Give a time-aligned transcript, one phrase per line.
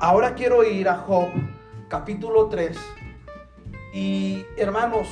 [0.00, 1.28] ahora quiero ir a Job,
[1.88, 2.76] capítulo 3.
[3.92, 5.08] Y hermanos,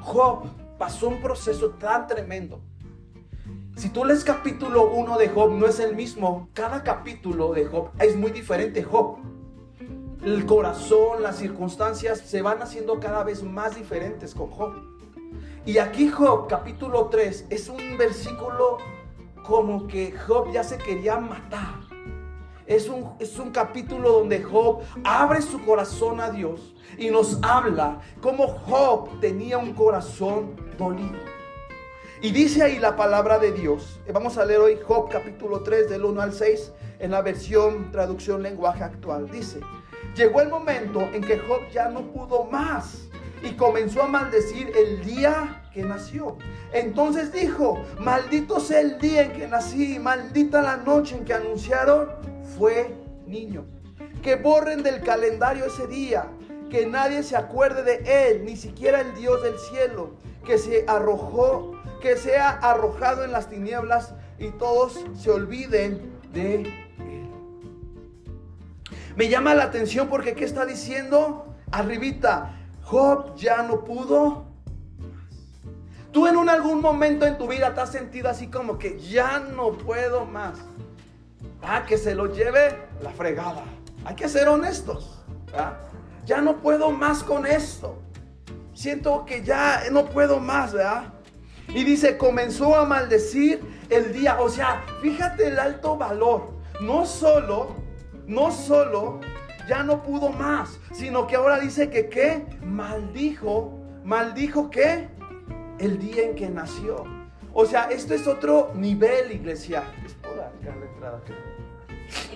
[0.00, 0.44] Job
[0.76, 2.60] pasó un proceso tan tremendo.
[3.76, 6.48] Si tú lees capítulo 1 de Job, no es el mismo.
[6.52, 8.82] Cada capítulo de Job es muy diferente.
[8.82, 9.18] Job,
[10.22, 14.74] el corazón, las circunstancias se van haciendo cada vez más diferentes con Job.
[15.64, 18.78] Y aquí Job, capítulo 3, es un versículo
[19.44, 21.91] como que Job ya se quería matar.
[22.66, 28.00] Es un, es un capítulo donde Job abre su corazón a Dios y nos habla
[28.20, 31.18] cómo Job tenía un corazón dolido.
[32.20, 34.00] Y dice ahí la palabra de Dios.
[34.12, 38.44] Vamos a leer hoy Job capítulo 3 del 1 al 6 en la versión traducción
[38.44, 39.28] lenguaje actual.
[39.28, 39.58] Dice,
[40.14, 43.08] llegó el momento en que Job ya no pudo más
[43.42, 46.38] y comenzó a maldecir el día que nació.
[46.72, 52.08] Entonces dijo, maldito sea el día en que nací, maldita la noche en que anunciaron
[52.62, 52.94] fue
[53.26, 53.64] niño.
[54.22, 56.28] Que borren del calendario ese día,
[56.70, 60.12] que nadie se acuerde de él, ni siquiera el Dios del cielo,
[60.46, 66.72] que se arrojó que sea arrojado en las tinieblas y todos se olviden de él.
[69.16, 71.56] Me llama la atención porque ¿qué está diciendo?
[71.72, 72.54] Arribita,
[72.84, 74.46] Job ya no pudo.
[76.12, 79.72] Tú en algún momento en tu vida te has sentido así como que ya no
[79.72, 80.58] puedo más.
[81.62, 83.64] Ah, que se lo lleve la fregada.
[84.04, 85.24] Hay que ser honestos.
[86.26, 88.02] Ya no puedo más con esto.
[88.74, 91.14] Siento que ya no puedo más, ¿verdad?
[91.68, 93.60] Y dice, comenzó a maldecir
[93.90, 94.40] el día.
[94.40, 96.52] O sea, fíjate el alto valor.
[96.80, 97.76] No solo,
[98.26, 99.20] no solo
[99.68, 102.44] ya no pudo más, sino que ahora dice que qué?
[102.62, 105.08] Maldijo, maldijo qué?
[105.78, 107.04] El día en que nació.
[107.54, 109.84] O sea, esto es otro nivel, iglesia.
[110.04, 111.20] Es por acá la entrada.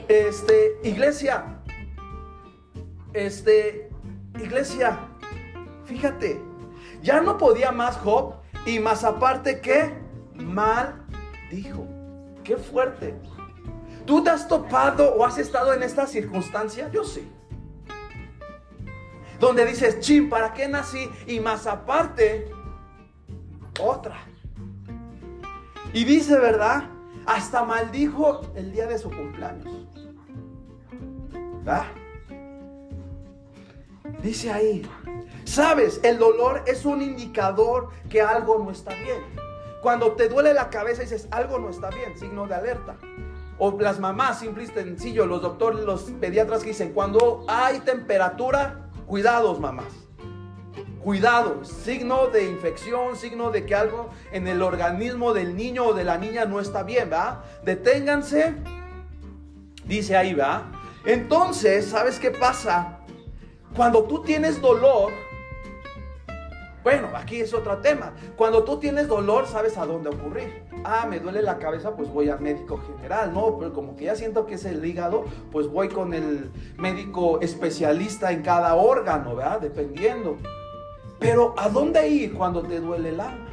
[0.08, 1.60] Este, iglesia.
[3.12, 3.90] Este,
[4.38, 4.98] iglesia.
[5.84, 6.40] Fíjate,
[7.02, 8.34] ya no podía más Job
[8.66, 9.94] y más aparte, ¿qué?
[10.34, 11.04] Mal
[11.50, 11.86] dijo.
[12.44, 13.14] Qué fuerte.
[14.04, 16.88] ¿Tú te has topado o has estado en esta circunstancia?
[16.92, 17.28] Yo sí.
[19.40, 21.10] Donde dices, chin, ¿para qué nací?
[21.26, 22.48] Y más aparte,
[23.80, 24.16] otra.
[25.92, 26.84] Y dice, ¿verdad?
[27.26, 29.85] Hasta maldijo el día de su cumpleaños.
[31.66, 31.86] ¿Verdad?
[34.22, 34.88] Dice ahí,
[35.44, 39.22] Sabes, el dolor es un indicador que algo no está bien.
[39.82, 42.96] Cuando te duele la cabeza dices, algo no está bien, signo de alerta.
[43.58, 48.88] O las mamás, simple y sencillo, los doctores, los pediatras que dicen, cuando hay temperatura,
[49.06, 49.92] cuidados mamás.
[51.02, 56.04] Cuidado, signo de infección, signo de que algo en el organismo del niño o de
[56.04, 57.44] la niña no está bien, ¿va?
[57.64, 58.56] Deténganse,
[59.84, 60.75] dice ahí, ¿va?
[61.06, 62.98] Entonces, ¿sabes qué pasa?
[63.76, 65.12] Cuando tú tienes dolor,
[66.82, 68.12] bueno, aquí es otro tema.
[68.36, 70.64] Cuando tú tienes dolor, sabes a dónde ocurrir.
[70.84, 73.32] Ah, me duele la cabeza, pues voy al médico general.
[73.32, 77.40] No, pero como que ya siento que es el hígado, pues voy con el médico
[77.40, 79.60] especialista en cada órgano, ¿verdad?
[79.60, 80.36] Dependiendo.
[81.20, 83.48] Pero ¿a dónde ir cuando te duele el alma?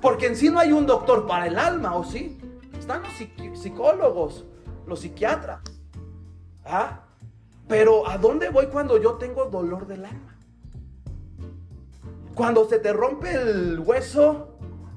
[0.00, 2.38] Porque en sí no hay un doctor para el alma, ¿o sí?
[2.76, 4.44] Están los psicólogos,
[4.86, 5.73] los psiquiatras.
[6.64, 7.00] ¿Ah?
[7.68, 10.36] Pero ¿a dónde voy cuando yo tengo dolor del alma?
[12.34, 14.54] Cuando se te rompe el hueso,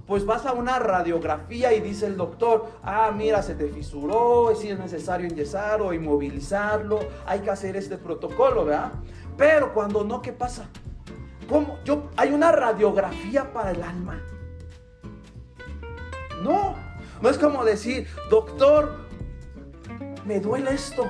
[0.08, 4.70] pues vas a una radiografía y dice el doctor, ah, mira, se te fisuró, si
[4.70, 8.94] es necesario enyesar o inmovilizarlo, hay que hacer este protocolo, ¿verdad?
[9.38, 10.68] Pero cuando no, ¿qué pasa?
[11.48, 11.78] ¿Cómo?
[11.84, 14.22] Yo, hay una radiografía para el alma.
[16.42, 16.76] No,
[17.22, 19.06] no es como decir, doctor,
[20.26, 21.10] me duele esto.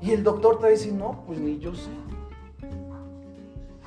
[0.00, 1.90] Y el doctor te dice, no, pues ni yo sé.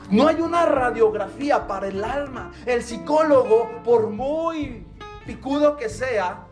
[0.09, 2.51] No hay una radiografía para el alma.
[2.65, 4.85] El psicólogo, por muy
[5.25, 6.45] picudo que sea,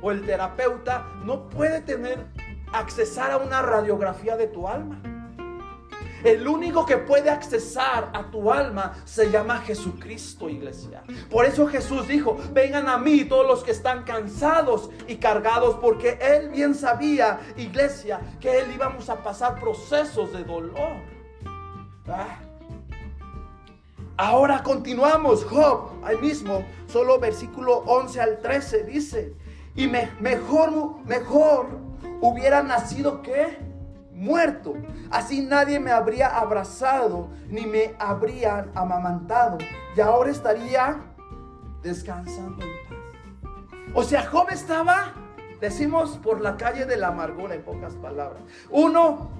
[0.00, 2.26] o el terapeuta, no puede tener,
[2.72, 5.00] accesar a una radiografía de tu alma.
[6.24, 11.02] El único que puede accesar a tu alma se llama Jesucristo, iglesia.
[11.30, 16.18] Por eso Jesús dijo, vengan a mí todos los que están cansados y cargados, porque
[16.20, 20.96] Él bien sabía, iglesia, que Él íbamos a pasar procesos de dolor.
[22.08, 22.40] ¿Ah?
[24.16, 29.36] Ahora continuamos, Job, ahí mismo, solo versículo 11 al 13 dice,
[29.76, 31.78] y mejor, mejor
[32.20, 33.67] hubiera nacido que
[34.18, 34.74] muerto.
[35.10, 39.58] Así nadie me habría abrazado ni me habrían amamantado.
[39.96, 41.00] Y ahora estaría
[41.82, 42.98] descansando en paz.
[43.94, 45.14] O sea, Job estaba
[45.60, 48.42] decimos por la calle de la amargura en pocas palabras.
[48.70, 49.30] Uno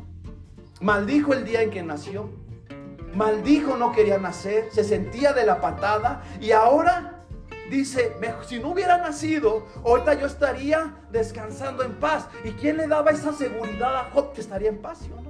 [0.81, 2.31] maldijo el día en que nació,
[3.15, 7.18] maldijo no quería nacer, se sentía de la patada y ahora
[7.71, 8.17] dice,
[8.47, 12.29] si no hubiera nacido, ahorita yo estaría descansando en paz.
[12.45, 15.01] ¿Y quién le daba esa seguridad a Job que estaría en paz?
[15.09, 15.29] no?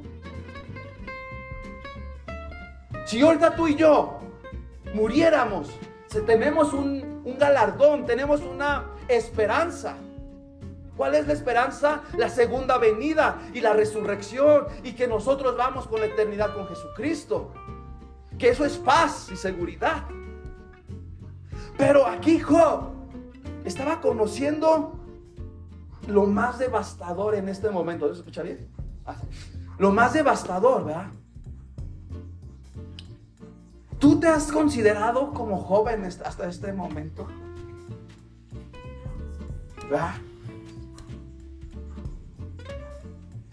[3.06, 4.20] Si ahorita tú y yo
[4.92, 5.70] muriéramos,
[6.26, 9.96] tenemos un, un galardón, tenemos una esperanza.
[10.96, 12.02] ¿Cuál es la esperanza?
[12.16, 17.52] La segunda venida y la resurrección y que nosotros vamos con la eternidad con Jesucristo.
[18.36, 20.04] Que eso es paz y seguridad.
[21.78, 22.90] Pero aquí Job
[23.64, 24.98] estaba conociendo
[26.08, 28.12] lo más devastador en este momento.
[28.12, 28.68] ¿Se escucha bien?
[29.06, 29.16] Ah,
[29.78, 31.06] lo más devastador, ¿verdad?
[33.98, 37.26] ¿Tú te has considerado como joven hasta este momento?
[39.88, 40.14] ¿Verdad?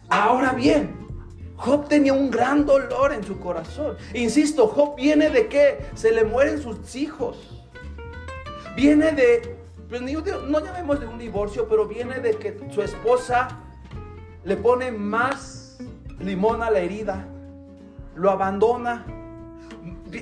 [0.10, 0.96] Ahora bien,
[1.58, 3.98] Job tenía un gran dolor en su corazón.
[4.14, 7.55] Insisto, Job viene de que se le mueren sus hijos.
[8.76, 9.58] Viene de,
[9.90, 13.48] pues no llamemos de un divorcio, pero viene de que su esposa
[14.44, 15.78] le pone más
[16.20, 17.26] limón a la herida,
[18.16, 19.06] lo abandona.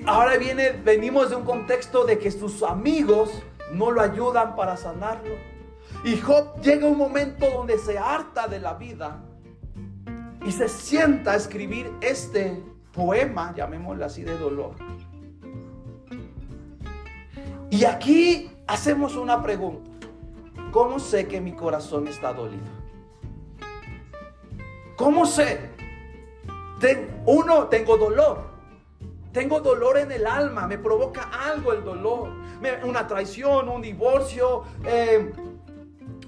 [0.05, 5.35] Ahora viene, venimos de un contexto de que sus amigos no lo ayudan para sanarlo.
[6.03, 9.23] Y Job llega un momento donde se harta de la vida
[10.45, 12.61] y se sienta a escribir este
[12.91, 14.75] poema, llamémosle así, de dolor.
[17.73, 19.89] Y aquí hacemos una pregunta.
[20.71, 22.61] ¿Cómo sé que mi corazón está dolido?
[24.95, 25.71] ¿Cómo sé?
[27.25, 28.43] uno, tengo dolor.
[29.31, 32.29] Tengo dolor en el alma, me provoca algo el dolor.
[32.83, 35.33] una traición, un divorcio, eh,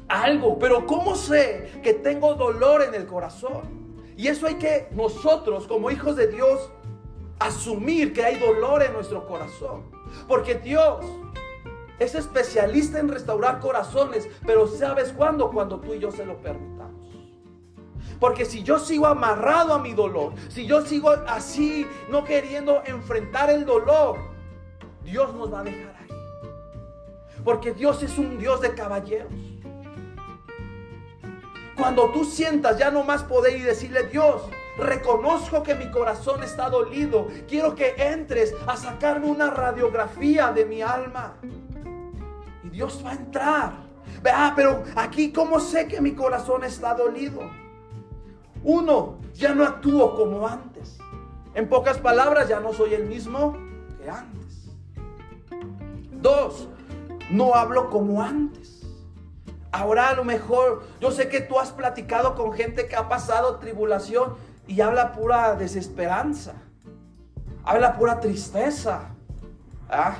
[0.07, 0.57] algo.
[0.57, 3.93] Pero ¿cómo sé que tengo dolor en el corazón?
[4.17, 6.71] Y eso hay que nosotros como hijos de Dios
[7.37, 9.83] asumir que hay dolor en nuestro corazón.
[10.27, 11.05] Porque Dios
[11.99, 15.51] es especialista en restaurar corazones, pero ¿sabes cuándo?
[15.51, 17.05] Cuando tú y yo se lo permitamos.
[18.19, 23.49] Porque si yo sigo amarrado a mi dolor, si yo sigo así, no queriendo enfrentar
[23.49, 24.17] el dolor,
[25.03, 26.09] Dios nos va a dejar ahí.
[27.43, 29.31] Porque Dios es un Dios de caballeros.
[31.77, 34.43] Cuando tú sientas ya no más poder y decirle, Dios,
[34.77, 37.27] reconozco que mi corazón está dolido.
[37.49, 41.35] Quiero que entres a sacarme una radiografía de mi alma.
[42.75, 43.73] Dios va a entrar.
[44.21, 47.39] Vea, pero aquí, ¿cómo sé que mi corazón está dolido?
[48.65, 50.97] Uno, ya no actúo como antes.
[51.53, 53.57] En pocas palabras, ya no soy el mismo
[53.97, 54.71] que antes.
[56.21, 56.67] Dos,
[57.31, 58.81] no hablo como antes.
[59.71, 63.55] Ahora a lo mejor, yo sé que tú has platicado con gente que ha pasado
[63.55, 64.35] tribulación
[64.67, 66.55] y habla pura desesperanza.
[67.63, 69.15] Habla pura tristeza.
[69.89, 70.17] ¿ah?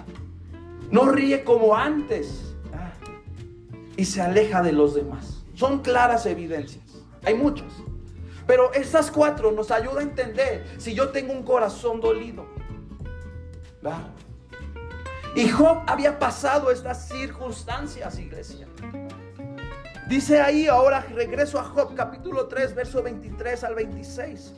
[0.92, 2.56] No ríe como antes.
[2.74, 2.92] ¿ah?
[3.98, 5.44] Y se aleja de los demás.
[5.54, 6.83] Son claras evidencias.
[7.24, 7.72] Hay muchas.
[8.48, 12.45] Pero estas cuatro nos ayudan a entender si yo tengo un corazón dolido.
[15.36, 18.68] Y Job había pasado estas circunstancias, iglesia.
[20.08, 24.53] Dice ahí, ahora regreso a Job capítulo 3, verso 23 al 26.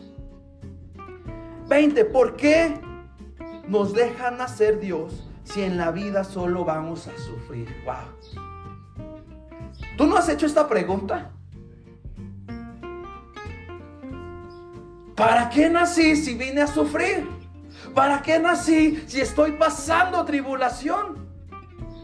[1.67, 2.79] 20, ¿por qué
[3.67, 7.73] nos deja nacer Dios si en la vida solo vamos a sufrir?
[7.85, 7.95] Wow.
[9.97, 11.31] ¿Tú no has hecho esta pregunta?
[15.15, 17.27] ¿Para qué nací si vine a sufrir?
[17.95, 21.25] ¿Para qué nací si estoy pasando tribulación?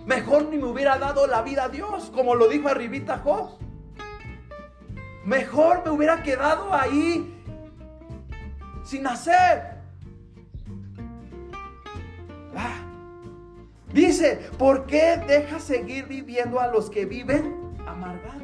[0.05, 3.59] Mejor ni me hubiera dado la vida a Dios, como lo dijo arribita Job.
[5.25, 7.43] Mejor me hubiera quedado ahí
[8.83, 9.81] sin hacer.
[12.55, 12.92] Ah.
[13.93, 18.41] Dice, ¿por qué deja seguir viviendo a los que viven amargados?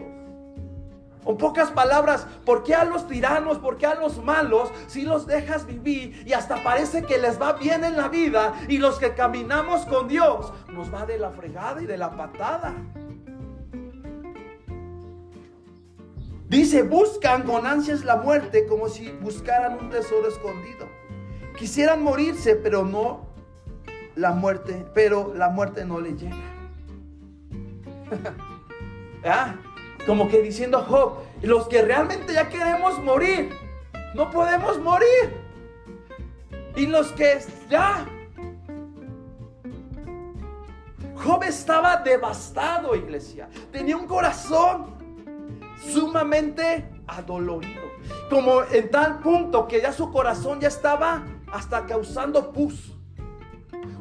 [1.23, 5.25] Con pocas palabras, ¿por qué a los tiranos, por qué a los malos, si los
[5.25, 9.13] dejas vivir y hasta parece que les va bien en la vida y los que
[9.15, 12.75] caminamos con Dios nos va de la fregada y de la patada?
[16.47, 20.87] Dice, buscan con ansias la muerte como si buscaran un tesoro escondido.
[21.57, 23.28] Quisieran morirse, pero no
[24.19, 26.35] la muerte, pero la muerte no le llega.
[29.25, 29.55] ¿Ah?
[30.05, 33.51] Como que diciendo Job, los que realmente ya queremos morir,
[34.13, 35.37] no podemos morir.
[36.75, 38.05] Y los que ya...
[41.15, 43.49] Job estaba devastado, iglesia.
[43.71, 44.97] Tenía un corazón
[45.91, 47.83] sumamente adolorido.
[48.29, 52.98] Como en tal punto que ya su corazón ya estaba hasta causando pus.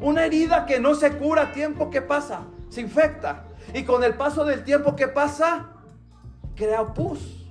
[0.01, 2.43] Una herida que no se cura tiempo, ¿qué pasa?
[2.69, 3.45] Se infecta.
[3.75, 5.71] Y con el paso del tiempo, ¿qué pasa?
[6.55, 7.47] Crea pus.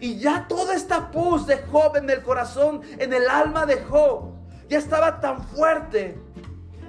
[0.00, 4.32] Y ya toda esta pus de Job en el corazón, en el alma de Job,
[4.68, 6.18] ya estaba tan fuerte,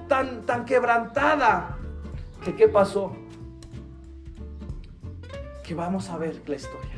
[0.07, 1.77] tan, tan quebrantada,
[2.43, 3.15] que ¿qué pasó?
[5.63, 6.97] Que vamos a ver la historia.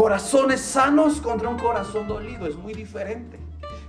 [0.00, 3.38] Corazones sanos contra un corazón dolido es muy diferente.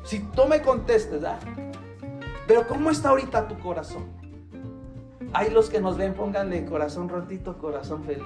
[0.04, 1.40] Si tú me contestes, ¿ah?
[2.46, 4.08] pero ¿cómo está ahorita tu corazón?
[5.32, 8.26] Hay los que nos ven, pónganle corazón rotito, corazón feliz.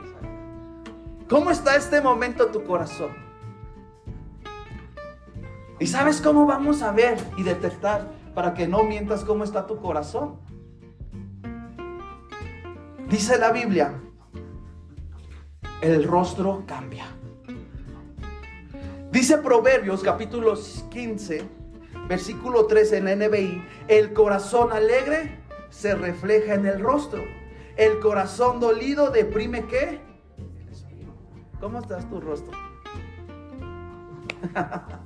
[1.30, 3.12] ¿Cómo está este momento tu corazón?
[5.80, 9.78] ¿Y sabes cómo vamos a ver y detectar para que no mientas cómo está tu
[9.78, 10.40] corazón?
[13.08, 13.94] Dice la Biblia,
[15.82, 17.06] el rostro cambia.
[19.16, 20.56] Dice Proverbios capítulo
[20.90, 21.42] 15,
[22.10, 27.24] versículo 13 en la NBI, el corazón alegre se refleja en el rostro.
[27.78, 30.02] El corazón dolido deprime qué?
[31.62, 32.52] ¿Cómo estás tu rostro?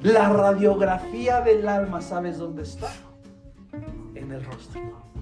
[0.00, 2.92] La radiografía del alma, ¿sabes dónde está?
[4.14, 5.13] En el rostro.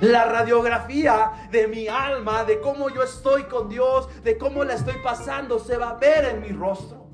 [0.00, 4.96] La radiografía de mi alma, de cómo yo estoy con Dios, de cómo la estoy
[5.02, 7.04] pasando, se va a ver en mi rostro.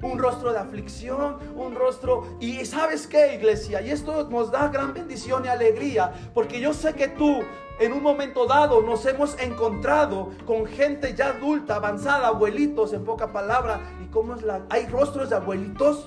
[0.00, 2.36] Un rostro de aflicción, un rostro...
[2.38, 6.94] Y sabes qué, iglesia, y esto nos da gran bendición y alegría, porque yo sé
[6.94, 7.40] que tú
[7.80, 13.32] en un momento dado nos hemos encontrado con gente ya adulta, avanzada, abuelitos, en poca
[13.32, 13.80] palabra.
[14.02, 14.62] ¿Y cómo es la.?
[14.70, 16.06] Hay rostros de abuelitos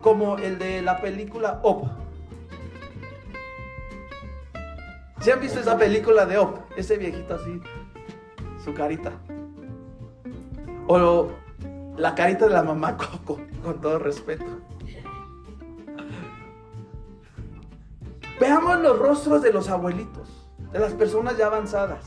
[0.00, 2.01] como el de la película Op.
[5.22, 6.58] ¿Se han visto esa película de Op?
[6.76, 7.60] Ese viejito así,
[8.64, 9.12] su carita.
[10.88, 11.28] O
[11.96, 14.44] la carita de la mamá Coco, con todo respeto.
[18.40, 22.04] Veamos los rostros de los abuelitos, de las personas ya avanzadas.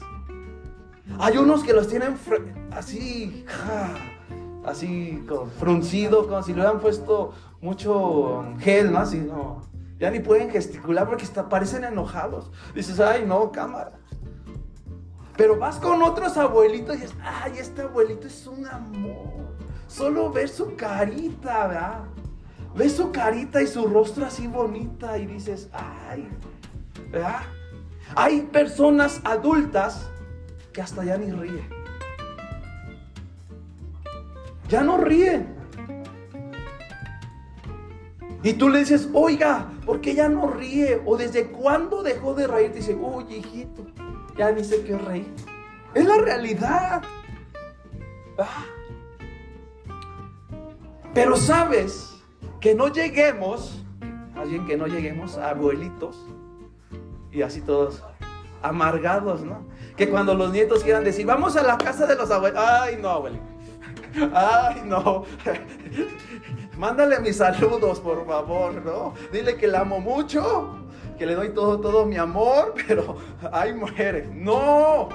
[1.17, 2.17] Hay unos que los tienen
[2.71, 3.45] así,
[4.65, 5.25] así
[5.57, 8.97] fruncido, como si le hubieran puesto mucho gel, ¿no?
[8.97, 9.61] Así, no.
[9.97, 12.51] Ya ni pueden gesticular porque parecen enojados.
[12.73, 13.93] Dices, ay, no, cámara.
[15.37, 19.55] Pero vas con otros abuelitos y dices, ay, este abuelito es un amor.
[19.87, 22.03] Solo ves su carita, ¿verdad?
[22.75, 26.27] Ves su carita y su rostro así bonita y dices, ay,
[27.09, 27.41] ¿verdad?
[28.15, 30.09] Hay personas adultas
[30.73, 31.69] que hasta ya ni ríen.
[34.67, 35.54] Ya no ríen.
[38.45, 41.01] Y tú le dices, oiga, ¿por qué ya no ríe?
[41.03, 42.71] O desde cuándo dejó de reír.
[42.71, 43.87] Dice, oye, hijito,
[44.37, 45.33] ya ni sé qué reír.
[45.95, 47.01] Es la realidad.
[48.37, 48.65] Ah.
[51.15, 52.21] Pero sabes
[52.61, 53.83] que no lleguemos,
[54.35, 56.27] más bien que no lleguemos a abuelitos
[57.31, 58.03] y así todos
[58.61, 59.65] amargados, ¿no?
[59.97, 63.09] Que cuando los nietos quieran decir, vamos a la casa de los abuelos, ay, no,
[63.09, 63.55] abuelito.
[64.33, 65.23] Ay, no.
[66.77, 69.13] Mándale mis saludos, por favor, ¿no?
[69.31, 70.75] Dile que la amo mucho,
[71.17, 73.17] que le doy todo, todo mi amor, pero
[73.51, 74.27] ay, muere.
[74.33, 75.09] No.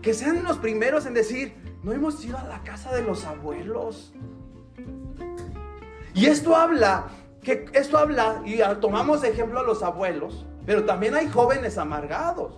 [0.00, 4.12] Que sean los primeros en decir, no hemos ido a la casa de los abuelos.
[6.14, 7.08] Y esto habla,
[7.42, 12.54] que esto habla, y tomamos ejemplo a los abuelos, pero también hay jóvenes amargados.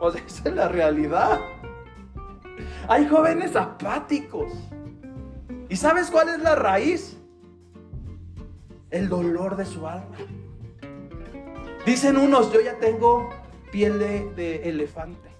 [0.00, 1.38] O sea, esa es la realidad.
[2.88, 4.52] Hay jóvenes apáticos.
[5.70, 7.16] ¿Y sabes cuál es la raíz?
[8.90, 10.16] El dolor de su alma.
[11.86, 13.30] Dicen unos, yo ya tengo
[13.70, 15.30] piel de, elefante.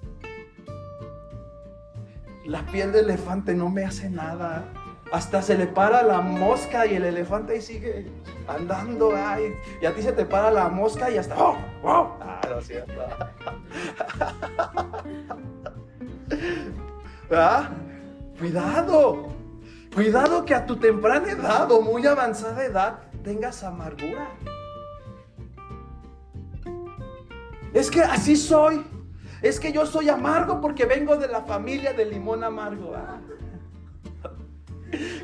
[2.44, 4.66] La piel de elefante no me hace nada.
[5.10, 8.06] Hasta se le para la mosca y el elefante ahí sigue
[8.46, 9.16] andando.
[9.16, 11.36] Ay, y a ti se te para la mosca y hasta...
[11.36, 11.56] ¡Oh!
[11.82, 12.16] ¡Oh!
[12.20, 12.92] Ah, no cierto.
[17.32, 17.70] ¿Ah?
[18.38, 19.29] Cuidado.
[19.94, 24.28] Cuidado que a tu temprana edad o muy avanzada edad tengas amargura.
[27.74, 28.84] Es que así soy.
[29.42, 32.94] Es que yo soy amargo porque vengo de la familia de limón amargo.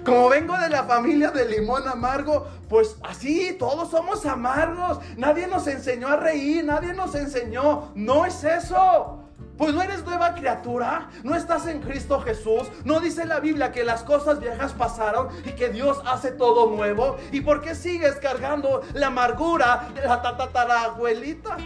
[0.04, 4.98] Como vengo de la familia de limón amargo, pues así, todos somos amargos.
[5.16, 7.92] Nadie nos enseñó a reír, nadie nos enseñó.
[7.94, 9.25] No es eso.
[9.56, 13.84] Pues no eres nueva criatura, no estás en Cristo Jesús, no dice la Biblia que
[13.84, 17.16] las cosas viejas pasaron y que Dios hace todo nuevo.
[17.32, 21.56] ¿Y por qué sigues cargando la amargura de la tatarabuelita?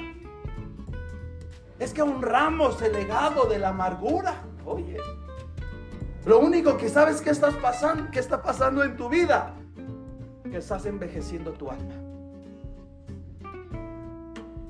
[1.81, 4.35] Es que honramos el legado de la amargura.
[4.65, 4.99] Oye,
[6.27, 9.55] lo único que sabes que estás pasando, que está pasando en tu vida,
[10.49, 11.95] que estás envejeciendo tu alma.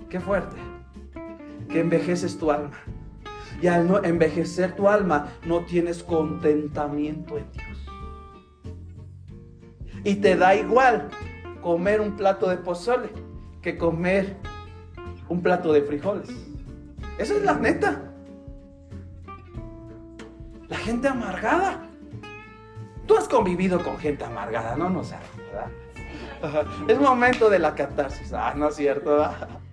[0.09, 0.57] Qué fuerte.
[1.69, 2.77] Que envejeces tu alma.
[3.61, 7.87] Y al no envejecer tu alma, no tienes contentamiento en Dios.
[10.05, 11.09] Y te da igual
[11.61, 13.11] comer un plato de pozole
[13.61, 14.37] que comer
[15.29, 16.31] un plato de frijoles.
[17.19, 18.01] Esa es la neta.
[20.69, 21.83] La gente amargada.
[23.07, 25.67] Tú has convivido con gente amargada, no no sabes, ¿verdad?
[26.89, 28.33] Es momento de la catarsis.
[28.33, 29.31] Ah, no es cierto.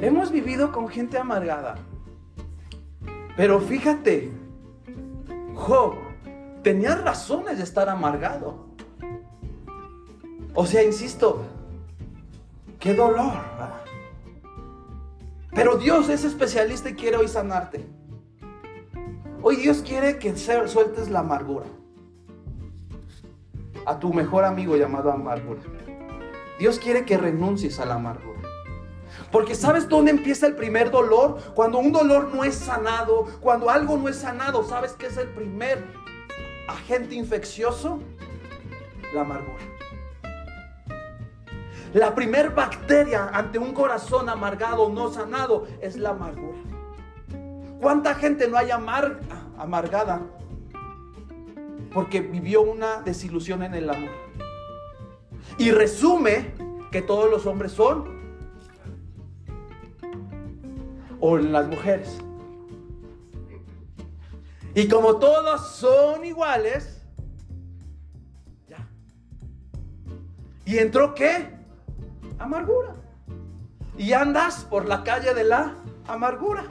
[0.00, 1.76] Hemos vivido con gente amargada.
[3.36, 4.32] Pero fíjate,
[5.54, 5.94] Job
[6.62, 8.66] tenía razones de estar amargado.
[10.54, 11.44] O sea, insisto,
[12.80, 13.34] qué dolor.
[15.54, 17.86] Pero Dios es especialista y quiere hoy sanarte.
[19.42, 21.66] Hoy Dios quiere que sueltes la amargura.
[23.86, 25.60] A tu mejor amigo llamado amargura.
[26.58, 28.45] Dios quiere que renuncies a la amargura.
[29.36, 31.36] Porque ¿sabes dónde empieza el primer dolor?
[31.54, 35.28] Cuando un dolor no es sanado, cuando algo no es sanado, ¿sabes qué es el
[35.28, 35.84] primer
[36.66, 38.00] agente infeccioso?
[39.12, 39.62] La amargura.
[41.92, 46.56] La primer bacteria ante un corazón amargado, no sanado, es la amargura.
[47.78, 50.22] ¿Cuánta gente no hay amargada?
[51.92, 54.12] Porque vivió una desilusión en el amor.
[55.58, 56.54] Y resume
[56.90, 58.15] que todos los hombres son
[61.20, 62.18] o las mujeres.
[64.74, 67.00] Y como todos son iguales,
[68.68, 68.86] ya.
[70.66, 71.48] ¿Y entró qué?
[72.38, 72.92] Amargura.
[73.96, 75.76] Y andas por la calle de la
[76.06, 76.64] amargura.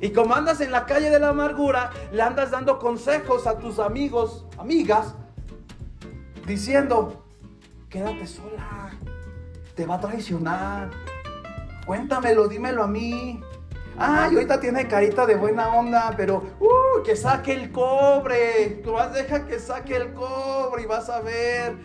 [0.00, 3.78] Y como andas en la calle de la amargura, le andas dando consejos a tus
[3.78, 5.14] amigos, amigas,
[6.46, 7.24] diciendo,
[7.88, 8.90] quédate sola,
[9.74, 10.90] te va a traicionar,
[11.86, 13.40] Cuéntamelo, dímelo a mí.
[13.98, 18.82] Ay, ahorita tiene carita de buena onda, pero uh, que saque el cobre.
[18.84, 21.76] Tú vas, deja que saque el cobre y vas a ver.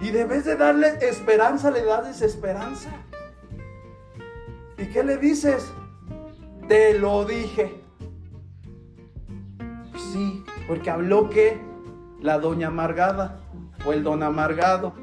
[0.00, 2.90] Y debes de darle esperanza, le das desesperanza.
[4.78, 5.70] ¿Y qué le dices?
[6.68, 7.82] Te lo dije.
[9.96, 11.60] Sí, porque habló que
[12.20, 13.40] la doña amargada
[13.84, 14.94] o el don amargado.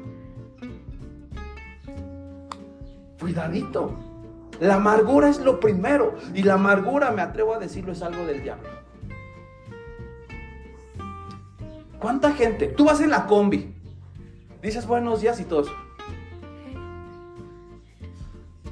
[3.20, 3.94] Cuidadito.
[4.60, 6.16] La amargura es lo primero.
[6.34, 8.68] Y la amargura, me atrevo a decirlo, es algo del diablo.
[11.98, 12.68] ¿Cuánta gente?
[12.68, 13.74] Tú vas en la combi.
[14.62, 15.70] Dices buenos días y todos.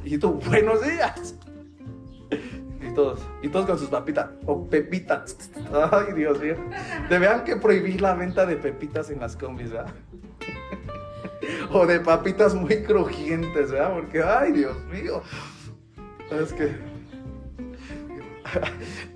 [0.04, 1.35] Y tú, buenos días.
[2.80, 5.50] Y todos, y todos con sus papitas o pepitas.
[5.90, 6.57] Ay, Dios mío.
[7.09, 9.92] Deberían que prohibir la venta de pepitas en las combis, ¿verdad?
[11.70, 13.94] O de papitas muy crujientes, ¿verdad?
[13.94, 15.22] Porque, ay, Dios mío.
[16.30, 16.94] Es que.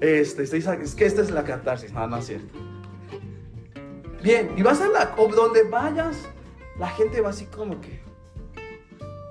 [0.01, 1.93] Este, es que esta es la catarsis.
[1.93, 2.59] No, no es cierto.
[4.23, 5.15] Bien, y vas a la.
[5.17, 6.29] O donde vayas,
[6.79, 8.01] la gente va así como que.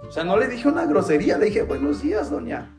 [0.08, 2.72] O sea, no le dije una grosería, le dije buenos días, doña.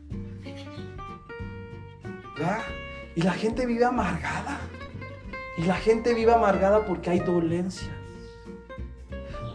[3.14, 4.60] Y la gente vive amargada.
[5.56, 7.97] Y la gente vive amargada porque hay dolencia.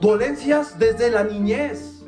[0.04, 2.04] Dolencias desde la niñez.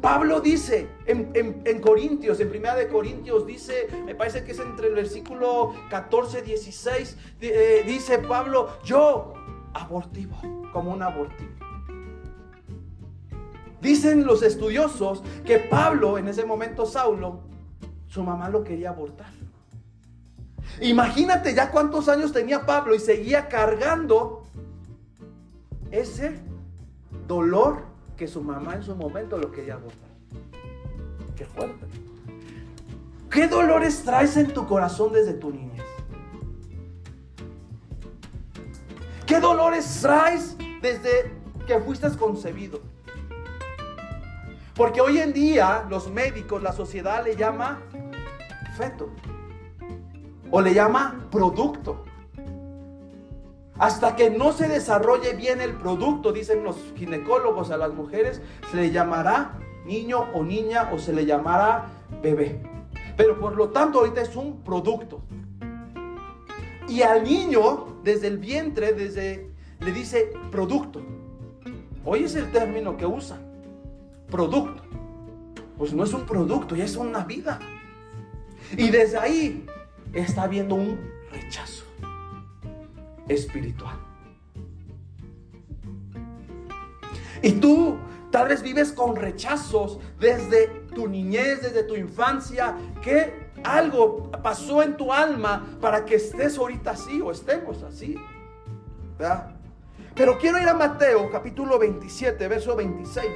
[0.00, 4.94] Pablo dice en, Corintios, en primera de Corintios, dice, me parece que es entre el
[4.94, 9.34] versículo 14, 16, eh, dice Pablo, yo
[9.74, 10.38] abortivo,
[10.72, 11.50] como un abortivo.
[13.82, 17.40] Dicen los estudiosos que Pablo, en ese momento Saulo,
[18.06, 19.32] su mamá lo quería abortar.
[20.80, 24.46] Imagínate ya cuántos años tenía Pablo y seguía cargando
[25.90, 26.40] ese
[27.26, 27.84] dolor
[28.16, 30.10] que su mamá en su momento lo quería abortar.
[31.36, 31.86] Qué fuerte.
[33.30, 35.82] ¿Qué dolores traes en tu corazón desde tu niñez?
[39.26, 41.32] ¿Qué dolores traes desde
[41.66, 42.80] que fuiste concebido?
[44.74, 47.80] Porque hoy en día los médicos, la sociedad le llama
[48.76, 49.10] feto
[50.50, 52.04] o le llama producto.
[53.78, 58.76] Hasta que no se desarrolle bien el producto, dicen los ginecólogos a las mujeres, se
[58.76, 61.86] le llamará niño o niña o se le llamará
[62.22, 62.60] bebé.
[63.16, 65.22] Pero por lo tanto ahorita es un producto.
[66.88, 71.00] Y al niño, desde el vientre, desde, le dice producto.
[72.04, 73.38] Hoy es el término que usa.
[74.30, 74.82] Producto.
[75.78, 77.58] Pues no es un producto, ya es una vida.
[78.76, 79.66] Y desde ahí
[80.12, 80.98] está habiendo un
[81.30, 81.81] rechazo
[83.34, 83.96] espiritual.
[87.42, 87.98] Y tú
[88.30, 94.96] tal vez vives con rechazos desde tu niñez, desde tu infancia, que algo pasó en
[94.96, 98.16] tu alma para que estés ahorita así o estemos así.
[100.14, 103.26] Pero quiero ir a Mateo capítulo 27, verso 26.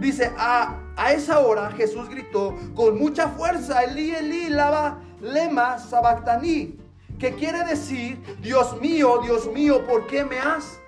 [0.00, 6.78] Dice, a, a esa hora Jesús gritó con mucha fuerza, Elí, Elí, lava, lema, sabactaní,
[7.18, 10.80] que quiere decir, Dios mío, Dios mío, ¿por qué me has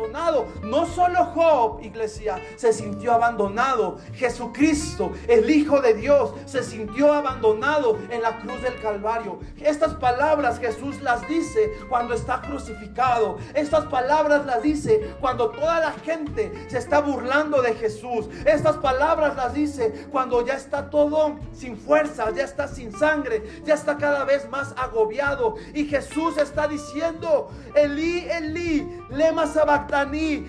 [0.00, 0.46] abandonado.
[0.62, 3.98] No solo Job, iglesia, se sintió abandonado.
[4.14, 9.40] Jesucristo, el Hijo de Dios, se sintió abandonado en la cruz del Calvario.
[9.58, 13.38] Estas palabras Jesús las dice cuando está crucificado.
[13.54, 18.28] Estas palabras las dice cuando toda la gente se está burlando de Jesús.
[18.44, 23.74] Estas palabras las dice cuando ya está todo sin fuerza, ya está sin sangre, ya
[23.74, 25.56] está cada vez más agobiado.
[25.74, 29.46] Y Jesús está diciendo, Elí, Elí, lema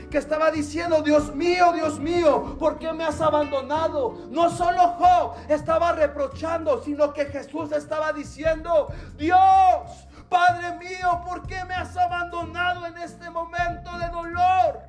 [0.09, 4.27] que estaba diciendo, Dios mío, Dios mío, ¿por qué me has abandonado?
[4.29, 11.65] No solo Job estaba reprochando, sino que Jesús estaba diciendo, Dios, Padre mío, ¿por qué
[11.65, 14.79] me has abandonado en este momento de dolor?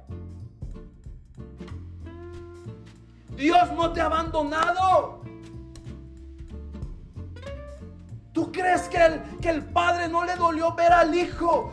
[3.31, 5.23] Dios no te ha abandonado.
[8.33, 11.73] ¿Tú crees que el, que el padre no le dolió ver al hijo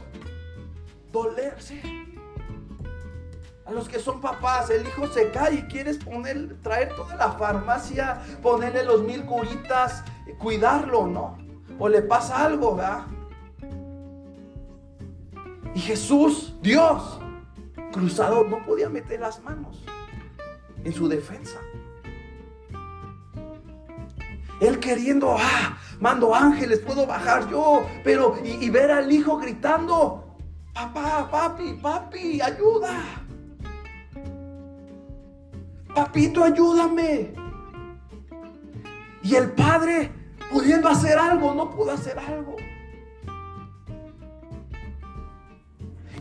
[1.12, 1.99] dolerse?
[3.70, 7.34] A los que son papás, el hijo se cae y quieres poner, traer toda la
[7.34, 10.04] farmacia, ponerle los mil curitas,
[10.40, 11.38] cuidarlo, ¿no?
[11.78, 13.06] O le pasa algo, ¿verdad?
[15.76, 17.20] Y Jesús, Dios,
[17.92, 19.86] cruzado, no podía meter las manos
[20.84, 21.60] en su defensa.
[24.62, 30.38] Él queriendo, ah, mando ángeles, puedo bajar yo, pero y, y ver al hijo gritando,
[30.74, 33.28] papá, papi, papi, ayuda.
[36.00, 37.34] Papito, ayúdame.
[39.22, 40.10] Y el padre,
[40.50, 42.56] pudiendo hacer algo, no pudo hacer algo.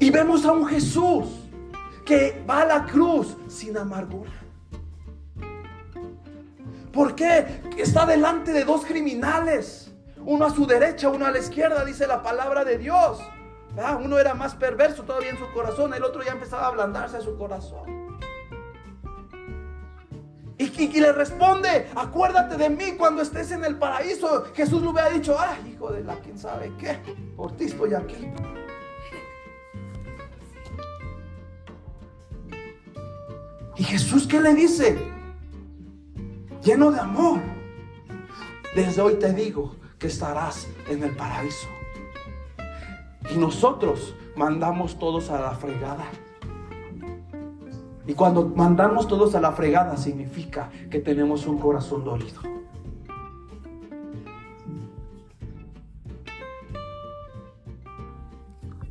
[0.00, 1.28] Y vemos a un Jesús
[2.04, 4.32] que va a la cruz sin amargura.
[6.92, 7.62] ¿Por qué?
[7.76, 9.92] Está delante de dos criminales.
[10.26, 13.20] Uno a su derecha, uno a la izquierda, dice la palabra de Dios.
[14.02, 17.20] Uno era más perverso todavía en su corazón, el otro ya empezaba a ablandarse a
[17.20, 17.97] su corazón.
[20.58, 24.46] Y, le responde, acuérdate de mí cuando estés en el paraíso.
[24.54, 26.98] Jesús le hubiera dicho, ay, hijo de la quién sabe qué,
[27.36, 28.28] por ti estoy aquí.
[33.76, 34.98] Y Jesús, ¿qué le dice?
[36.64, 37.40] Lleno de amor.
[38.74, 41.68] Desde hoy te digo que estarás en el paraíso.
[43.30, 46.10] Y nosotros mandamos todos a la fregada.
[48.08, 52.40] Y cuando mandamos todos a la fregada significa que tenemos un corazón dolido.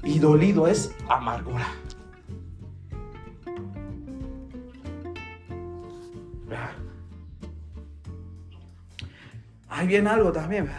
[0.03, 1.65] Y dolido es amargura.
[9.67, 10.69] Hay bien algo también,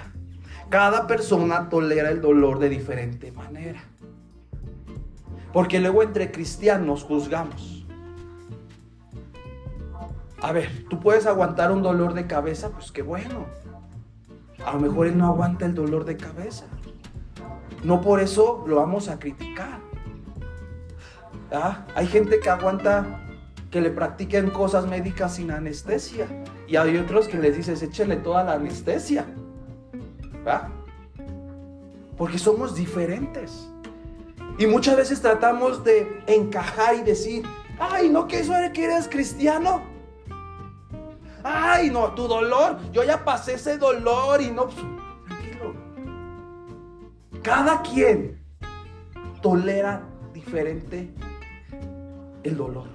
[0.69, 3.83] Cada persona tolera el dolor de diferente manera.
[5.53, 7.78] Porque luego entre cristianos juzgamos.
[10.41, 13.47] A ver, tú puedes aguantar un dolor de cabeza, pues qué bueno.
[14.65, 16.67] A lo mejor él no aguanta el dolor de cabeza.
[17.85, 19.81] No por eso lo vamos a criticar.
[21.53, 21.87] ¿Ah?
[21.95, 23.21] Hay gente que aguanta
[23.71, 26.27] que le practiquen cosas médicas sin anestesia.
[26.67, 29.27] Y hay otros que les dices, échele toda la anestesia.
[30.47, 30.69] ¿Ah?
[32.17, 33.69] Porque somos diferentes.
[34.59, 37.45] Y muchas veces tratamos de encajar y decir,
[37.79, 39.83] ay, no, que eso que eres cristiano.
[41.51, 44.67] Ay, no, tu dolor, yo ya pasé ese dolor y no.
[44.67, 44.77] Pues,
[45.27, 45.75] tranquilo.
[47.43, 48.39] Cada quien
[49.41, 50.03] tolera
[50.35, 51.11] diferente
[52.43, 52.89] el dolor.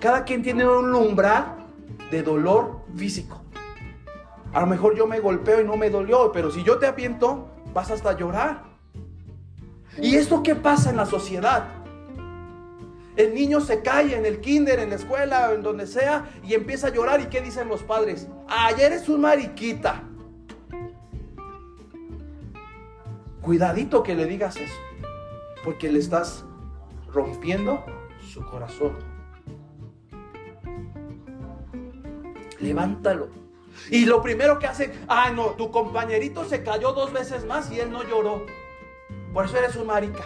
[0.00, 1.68] Cada quien tiene un umbral
[2.10, 3.40] de dolor físico.
[4.52, 7.48] A lo mejor yo me golpeo y no me dolió, pero si yo te apiento,
[7.72, 8.64] vas hasta llorar.
[9.96, 11.68] ¿Y esto qué pasa en la sociedad?
[13.16, 16.88] El niño se cae en el kinder, en la escuela, en donde sea, y empieza
[16.88, 17.20] a llorar.
[17.20, 18.28] ¿Y qué dicen los padres?
[18.48, 20.02] Ayer es un mariquita.
[23.40, 24.74] Cuidadito que le digas eso,
[25.64, 26.44] porque le estás
[27.12, 27.84] rompiendo
[28.20, 28.98] su corazón.
[32.58, 33.28] Levántalo.
[33.90, 37.78] Y lo primero que hace, ah, no, tu compañerito se cayó dos veces más y
[37.80, 38.44] él no lloró.
[39.32, 40.24] Por eso eres un marica.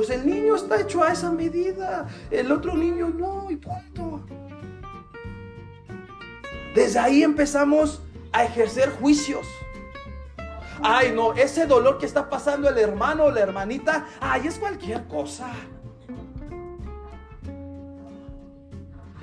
[0.00, 4.24] Pues el niño está hecho a esa medida, el otro niño no, y punto.
[6.74, 8.00] Desde ahí empezamos
[8.32, 9.46] a ejercer juicios.
[10.82, 15.06] Ay, no, ese dolor que está pasando el hermano o la hermanita, ay, es cualquier
[15.06, 15.50] cosa.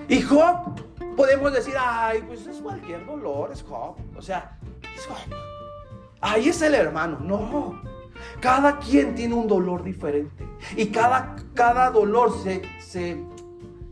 [0.07, 0.79] Y Job,
[1.15, 3.95] podemos decir, ay, pues es cualquier dolor, es Job.
[4.15, 4.59] O sea,
[4.95, 5.35] es Job.
[6.21, 7.17] Ay, es el hermano.
[7.19, 7.81] No,
[8.39, 10.47] cada quien tiene un dolor diferente.
[10.75, 13.23] Y cada, cada dolor se, se,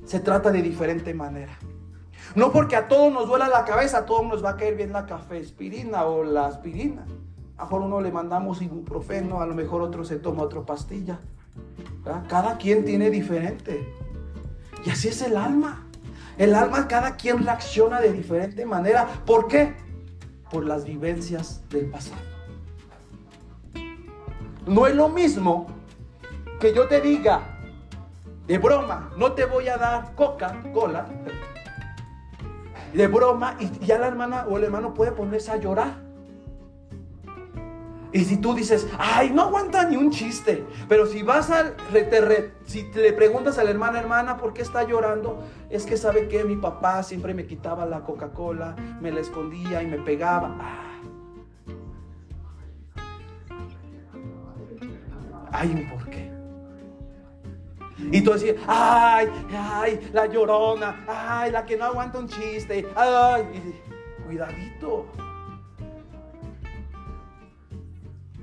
[0.05, 1.57] se trata de diferente manera.
[2.35, 4.91] No porque a todos nos duela la cabeza, a todos nos va a caer bien
[4.91, 7.05] la café aspirina o la aspirina.
[7.57, 11.19] A lo mejor uno le mandamos ibuprofeno, a lo mejor otro se toma otra pastilla.
[12.27, 13.87] Cada quien tiene diferente.
[14.85, 15.87] Y así es el alma.
[16.37, 19.07] El alma, cada quien reacciona de diferente manera.
[19.25, 19.73] ¿Por qué?
[20.51, 22.34] Por las vivencias del pasado.
[24.67, 25.67] No es lo mismo
[26.59, 27.41] que yo te diga
[28.47, 31.07] de broma, no te voy a dar Coca-Cola.
[32.93, 36.05] De broma, y ya la hermana o el hermano puede ponerse a llorar.
[38.11, 41.75] Y si tú dices, ay, no aguanta ni un chiste, pero si vas al,
[42.65, 45.43] si le preguntas a la hermana, hermana, ¿por qué está llorando?
[45.69, 49.87] Es que sabe que mi papá siempre me quitaba la Coca-Cola, me la escondía y
[49.87, 50.55] me pegaba.
[50.61, 50.84] Ah.
[55.57, 56.31] Hay un porqué.
[58.11, 63.43] Y tú decís, ay, ay, la llorona, ay, la que no aguanta un chiste, ay,
[64.25, 65.05] cuidadito.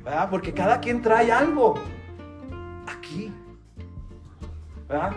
[0.02, 0.30] ¿verdad?
[0.30, 1.74] Porque cada quien trae algo
[2.86, 3.30] aquí,
[4.88, 5.12] ¿verdad?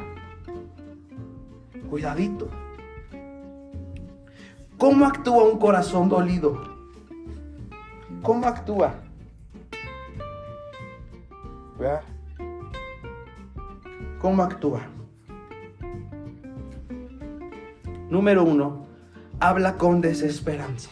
[1.89, 2.49] Cuidadito.
[4.77, 6.61] ¿Cómo actúa un corazón dolido?
[8.21, 9.04] ¿Cómo actúa?
[11.77, 12.01] ¿Verdad?
[14.19, 14.81] ¿Cómo actúa?
[18.09, 18.85] Número uno,
[19.39, 20.91] habla con desesperanza.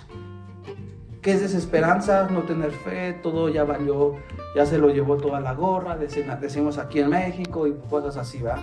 [1.22, 2.28] ¿Qué es desesperanza?
[2.30, 4.16] No tener fe, todo ya valió,
[4.56, 8.58] ya se lo llevó toda la gorra, decimos aquí en México y cosas así, ¿va?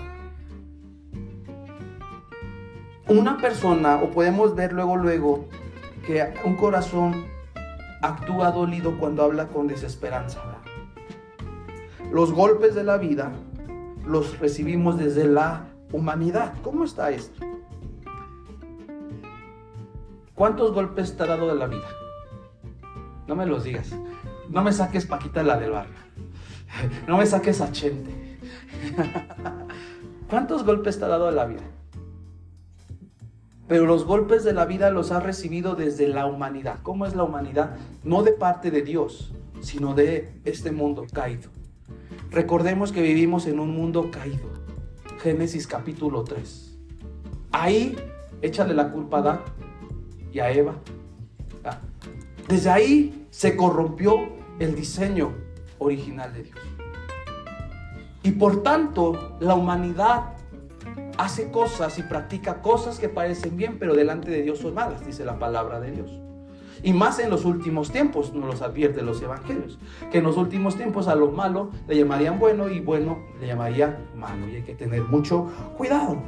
[3.09, 5.46] Una persona, o podemos ver luego, luego,
[6.06, 7.24] que un corazón
[8.02, 10.40] actúa dolido cuando habla con desesperanza.
[12.11, 13.33] Los golpes de la vida
[14.05, 16.55] los recibimos desde la humanidad.
[16.62, 17.46] ¿Cómo está esto?
[20.35, 21.87] ¿Cuántos golpes te ha dado de la vida?
[23.29, 23.94] No me los digas.
[24.49, 25.94] No me saques Paquita la del barrio.
[27.07, 28.38] No me saques a Chente.
[30.29, 31.62] ¿Cuántos golpes te ha dado la vida?
[33.68, 36.81] Pero los golpes de la vida los ha recibido desde la humanidad.
[36.83, 37.77] ¿Cómo es la humanidad?
[38.03, 41.51] No de parte de Dios, sino de este mundo caído.
[42.31, 44.49] Recordemos que vivimos en un mundo caído.
[45.21, 46.79] Génesis capítulo 3.
[47.51, 47.97] Ahí
[48.40, 49.40] échale la culpa a Adán
[50.33, 50.75] y a Eva.
[51.64, 51.81] Ah,
[52.49, 54.29] desde ahí se corrompió
[54.61, 55.33] el diseño
[55.79, 56.59] original de Dios.
[58.23, 60.35] Y por tanto, la humanidad
[61.19, 65.25] hace cosas y practica cosas que parecen bien, pero delante de Dios son malas, dice
[65.25, 66.19] la palabra de Dios.
[66.83, 69.79] Y más en los últimos tiempos, nos los advierten los evangelios,
[70.11, 73.99] que en los últimos tiempos a lo malo le llamarían bueno y bueno le llamarían
[74.16, 74.49] malo.
[74.49, 76.23] Y hay que tener mucho cuidado.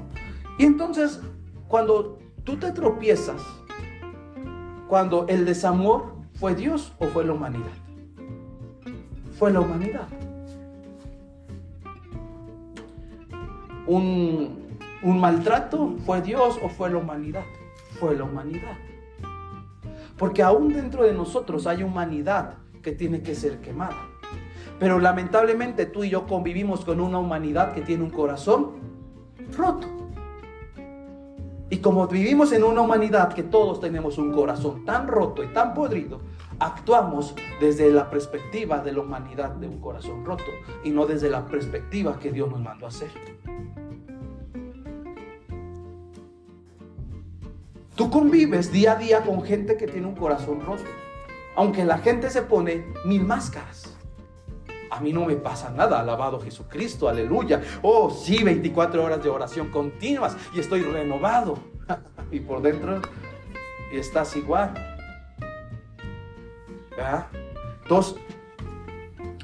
[0.58, 1.20] Y entonces,
[1.68, 3.42] cuando tú te tropiezas,
[4.88, 7.70] cuando el desamor ¿Fue Dios o fue la humanidad?
[9.38, 10.08] Fue la humanidad.
[13.86, 17.44] Un, maltrato fue Dios o fue la humanidad?
[18.00, 18.76] Fue la humanidad.
[20.22, 24.06] Porque aún dentro de nosotros hay humanidad que tiene que ser quemada.
[24.78, 28.70] Pero lamentablemente tú y yo convivimos con una humanidad que tiene un corazón
[29.56, 29.88] roto.
[31.70, 35.74] Y como vivimos en una humanidad que todos tenemos un corazón tan roto y tan
[35.74, 36.20] podrido,
[36.60, 40.52] actuamos desde la perspectiva de la humanidad de un corazón roto
[40.84, 43.10] y no desde la perspectiva que Dios nos mandó hacer.
[47.94, 50.84] Tú convives día a día con gente que tiene un corazón roto,
[51.56, 53.94] aunque la gente se pone mil máscaras.
[54.90, 57.62] a mí no me pasa nada, alabado Jesucristo, aleluya.
[57.80, 61.58] Oh, sí, 24 horas de oración continuas y estoy renovado.
[62.30, 63.00] y por dentro
[63.92, 64.74] estás igual.
[66.90, 67.26] ¿Verdad?
[67.82, 68.16] Entonces,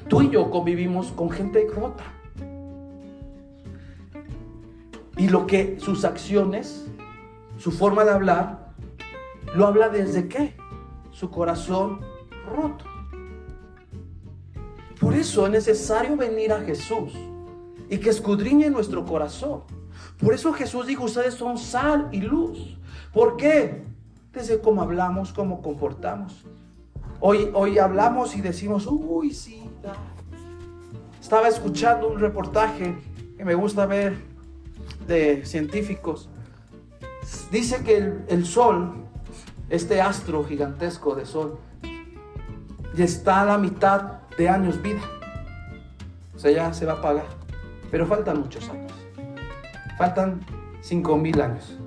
[0.09, 2.05] tú y yo convivimos con gente rota.
[5.17, 6.87] Y lo que sus acciones,
[7.59, 8.73] su forma de hablar,
[9.55, 10.57] lo habla desde qué?
[11.11, 12.01] Su corazón
[12.49, 12.85] roto.
[15.01, 17.13] Por eso es necesario venir a Jesús
[17.91, 19.63] y que escudriñe nuestro corazón.
[20.19, 22.79] Por eso Jesús dijo, ustedes son sal y luz.
[23.13, 23.85] ¿Por qué?
[24.33, 26.45] Desde cómo hablamos, cómo comportamos.
[27.21, 29.63] Hoy, hoy hablamos y decimos, uy, sí.
[31.21, 32.97] Estaba escuchando un reportaje
[33.37, 34.17] que me gusta ver
[35.07, 36.29] de científicos.
[37.51, 38.95] Dice que el, sol,
[39.71, 41.59] este astro gigantesco de sol,
[42.95, 45.01] ya está a la mitad de años vida.
[46.35, 47.27] O sea, ya se va a apagar.
[47.91, 48.93] Pero faltan muchos años.
[49.97, 50.41] Faltan
[50.83, 51.79] 5000 años.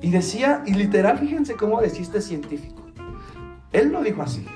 [0.00, 2.82] Y decía, y literal, fíjense cómo decía este científico.
[3.72, 4.46] Él lo dijo así,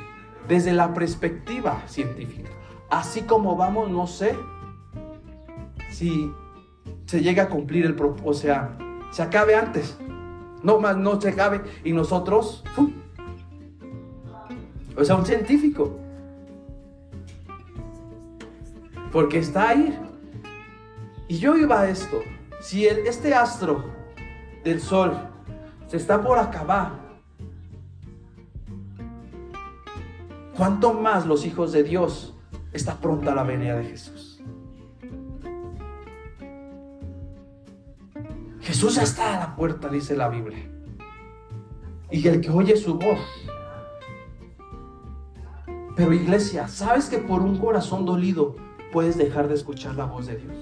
[0.47, 2.51] desde la perspectiva científica.
[2.91, 4.37] Así como vamos, no sé
[5.91, 6.31] si
[7.09, 8.77] se llega a cumplir el propósito, o sea,
[9.11, 9.97] se acabe antes.
[10.63, 11.63] No más, no se acabe.
[11.83, 12.63] Y nosotros,
[14.95, 15.99] o sea, un científico.
[19.11, 19.99] Porque está ahí.
[21.29, 22.21] Y yo iba a esto.
[22.61, 23.87] Si el, este astro
[24.63, 25.17] del sol
[25.87, 26.93] se está por acabar,
[30.55, 32.35] ¿cuánto más los hijos de Dios
[32.75, 34.28] está pronta la venida de Jesús?
[38.79, 40.71] Jesús ya está a la puerta, dice la Biblia.
[42.13, 43.19] Y el que oye su voz.
[45.97, 48.55] Pero iglesia, ¿sabes que por un corazón dolido
[48.93, 50.57] puedes dejar de escuchar la voz de Dios?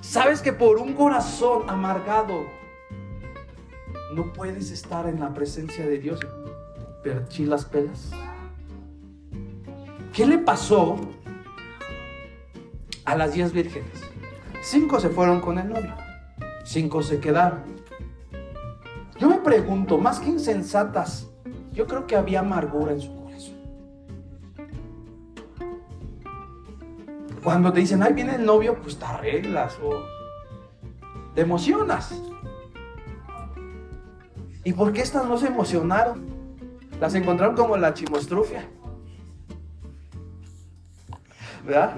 [0.00, 2.44] ¿Sabes que por un corazón amargado
[4.14, 6.20] no puedes estar en la presencia de Dios
[7.36, 8.12] y las pelas?
[10.12, 11.00] ¿Qué le pasó
[13.04, 14.02] a las diez vírgenes?
[14.62, 15.94] Cinco se fueron con el novio,
[16.64, 17.60] cinco se quedaron.
[19.18, 21.28] Yo me pregunto, más que insensatas,
[21.72, 23.54] yo creo que había amargura en su corazón.
[27.42, 30.02] Cuando te dicen, ahí viene el novio, pues te arreglas o
[31.34, 32.14] te emocionas.
[34.64, 36.24] ¿Y por qué estas no se emocionaron?
[37.00, 38.66] Las encontraron como la chimostrufia.
[41.66, 41.96] ¿Verdad?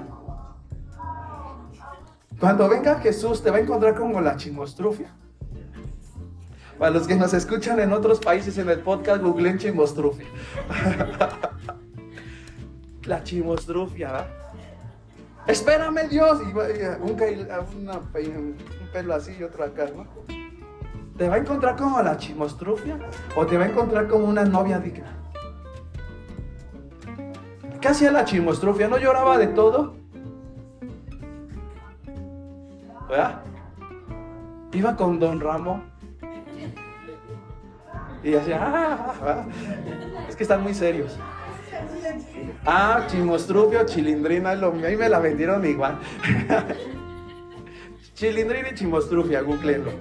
[2.39, 5.11] Cuando venga Jesús te va a encontrar como la chimostrufia.
[6.79, 10.27] Para los que nos escuchan en otros países en el podcast, googleen chimostrufia.
[13.05, 14.27] la chimostrufia, ¿verdad?
[15.47, 16.41] Espérame Dios.
[16.43, 17.17] Y un,
[18.93, 20.07] pelo así y otro acá, ¿no?
[21.17, 22.99] ¿Te va a encontrar como la chimostrufia?
[23.37, 25.17] ¿O te va a encontrar como una novia digna?
[27.81, 28.89] ¿Qué hacía la chimostrufia?
[28.89, 29.95] ¿No lloraba de todo?
[33.09, 33.43] ¿Verdad?
[34.73, 35.83] Iba con Don Ramo
[38.27, 39.47] y hacía, ah, ah, ah".
[40.29, 41.17] es que están muy serios.
[42.65, 45.99] Ah, chimostrufio, chilindrina, lo, ahí me la vendieron igual.
[48.15, 49.93] chilindrina y chimostrufia, googleenlo.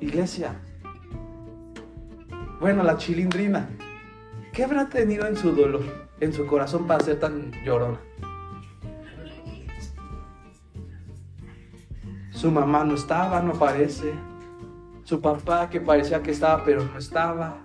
[0.00, 0.54] Iglesia.
[2.60, 3.70] Bueno, la chilindrina.
[4.52, 5.84] ¿Qué habrá tenido en su dolor,
[6.20, 7.98] en su corazón para ser tan llorona?
[12.36, 14.12] Su mamá no estaba, no parece.
[15.04, 17.56] Su papá que parecía que estaba, pero no estaba.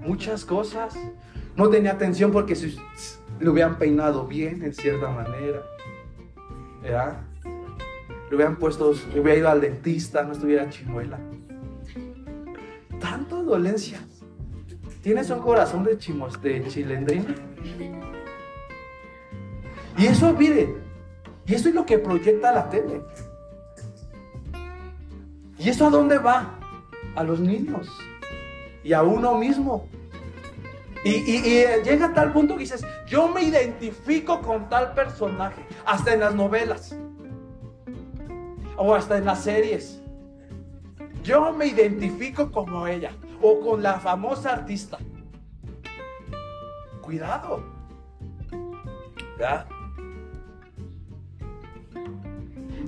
[0.00, 0.96] Muchas cosas.
[1.56, 2.76] No tenía atención porque se,
[3.40, 5.64] lo hubieran peinado bien, en cierta manera.
[6.80, 7.22] ¿Verdad?
[8.30, 11.18] Le hubieran puesto, le hubiera ido al dentista, no estuviera chimuela.
[13.00, 13.98] Tanto dolencia.
[15.02, 17.34] ¿Tienes un corazón de, chimos, de chilendrina?
[19.98, 20.76] Y eso, mire,
[21.44, 23.02] y eso es lo que proyecta la tele.
[25.58, 26.56] ¿Y eso a dónde va?
[27.16, 27.88] A los niños
[28.84, 29.88] y a uno mismo.
[31.04, 31.42] Y,
[31.84, 36.34] llega a tal punto que dices, yo me identifico con tal personaje, hasta en las
[36.34, 36.96] novelas,
[38.76, 40.00] o hasta en las series.
[41.24, 43.12] Yo me identifico como ella,
[43.42, 44.98] o con la famosa artista.
[47.00, 47.64] Cuidado.
[49.38, 49.66] ¿Ya?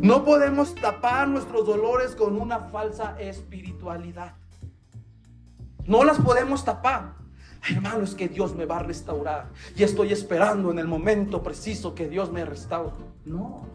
[0.01, 4.32] No podemos tapar nuestros dolores con una falsa espiritualidad.
[5.84, 7.16] No las podemos tapar.
[7.68, 9.51] hermano, es que Dios me va a restaurar.
[9.76, 12.92] Y estoy esperando en el momento preciso que Dios me restaure.
[13.26, 13.66] No.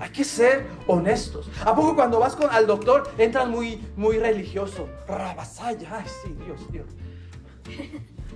[0.00, 1.48] Hay que ser honestos.
[1.64, 4.88] ¿A poco cuando vas con, al doctor entras muy, muy religioso?
[5.06, 5.98] Rabasaya.
[5.98, 6.86] Ay, sí, Dios, Dios.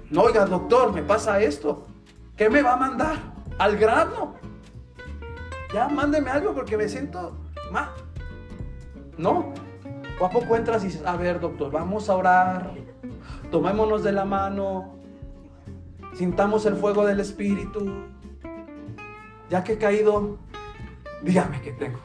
[0.09, 1.89] No, oiga, doctor, me pasa esto.
[2.37, 3.17] ¿Qué me va a mandar?
[3.59, 4.40] Al grano.
[5.73, 7.37] Ya, mándeme algo porque me siento
[7.71, 7.91] mal.
[9.17, 9.53] ¿No?
[10.21, 12.73] ¿O a poco entras y dices, a ver, doctor, vamos a orar,
[13.51, 14.95] tomémonos de la mano,
[16.15, 18.05] sintamos el fuego del Espíritu,
[19.49, 20.39] ya que he caído,
[21.23, 22.01] dígame qué tengo.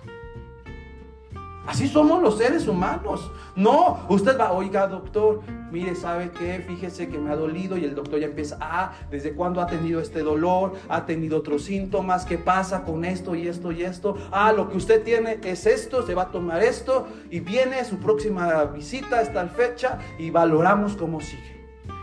[1.68, 3.32] Así somos los seres humanos.
[3.56, 5.42] No, usted va, oiga doctor,
[5.72, 6.64] mire, ¿sabe qué?
[6.68, 10.00] Fíjese que me ha dolido y el doctor ya empieza, ah, ¿desde cuándo ha tenido
[10.00, 10.74] este dolor?
[10.90, 12.26] ¿Ha tenido otros síntomas?
[12.26, 14.16] ¿Qué pasa con esto y esto y esto?
[14.32, 17.98] Ah, lo que usted tiene es esto, se va a tomar esto y viene su
[17.98, 21.56] próxima visita, esta fecha y valoramos cómo sigue.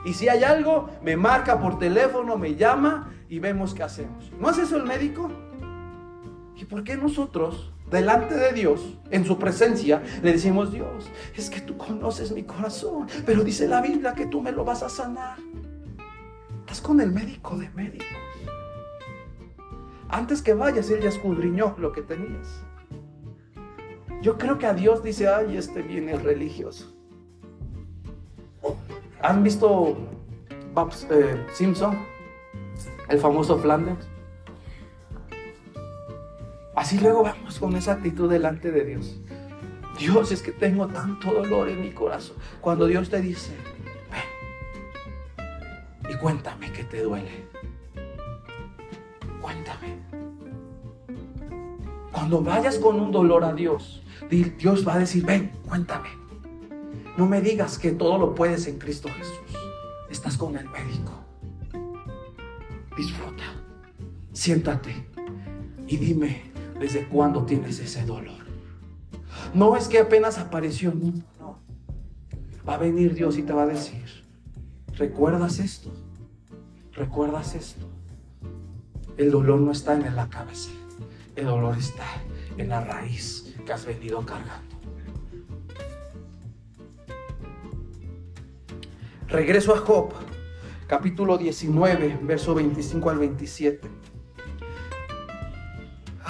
[0.05, 4.33] Y si hay algo, me marca por teléfono, me llama y vemos qué hacemos.
[4.41, 5.31] ¿No es eso el médico?
[6.57, 11.61] ¿Y por qué nosotros delante de Dios, en su presencia, le decimos, Dios, es que
[11.61, 15.37] tú conoces mi corazón, pero dice la Biblia que tú me lo vas a sanar.
[16.61, 18.07] Estás con el médico de médicos.
[20.09, 22.63] Antes que vayas, Él ya escudriñó lo que tenías.
[24.23, 26.95] Yo creo que a Dios dice, ay, este viene el religioso.
[29.21, 29.97] ¿Han visto
[31.11, 31.99] eh, Simpson?
[33.09, 34.12] El famoso Flanders.
[36.75, 39.21] Así luego vamos con esa actitud delante de Dios.
[39.99, 42.37] Dios, es que tengo tanto dolor en mi corazón.
[42.61, 43.55] Cuando Dios te dice,
[44.11, 44.23] ven
[46.11, 47.47] y cuéntame qué te duele.
[49.41, 49.99] Cuéntame.
[52.11, 56.09] Cuando vayas con un dolor a Dios, Dios va a decir, ven, cuéntame.
[57.19, 59.59] No me digas que todo lo puedes en Cristo Jesús.
[60.11, 61.13] Estás con el médico.
[62.97, 63.45] Disfruta.
[64.33, 65.07] Siéntate
[65.87, 66.52] y dime,
[66.83, 68.43] ¿Desde cuándo tienes ese dolor?
[69.55, 71.61] No es que apenas apareció, no, no.
[72.69, 74.03] Va a venir Dios y te va a decir,
[74.97, 75.93] ¿recuerdas esto?
[76.91, 77.87] ¿Recuerdas esto?
[79.17, 80.73] El dolor no está en la cabeza,
[81.37, 82.05] el dolor está
[82.59, 84.77] en la raíz que has venido cargando.
[89.29, 90.15] Regreso a Job,
[90.89, 94.02] capítulo 19, verso 25 al 27.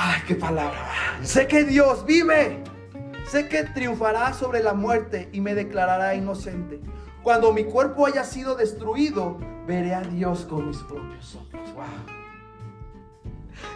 [0.05, 0.91] Ay, qué palabra.
[1.23, 2.65] Sé que Dios vive.
[3.31, 6.81] Sé que triunfará sobre la muerte y me declarará inocente.
[7.23, 11.73] Cuando mi cuerpo haya sido destruido, veré a Dios con mis propios ojos.
[11.75, 11.85] Wow.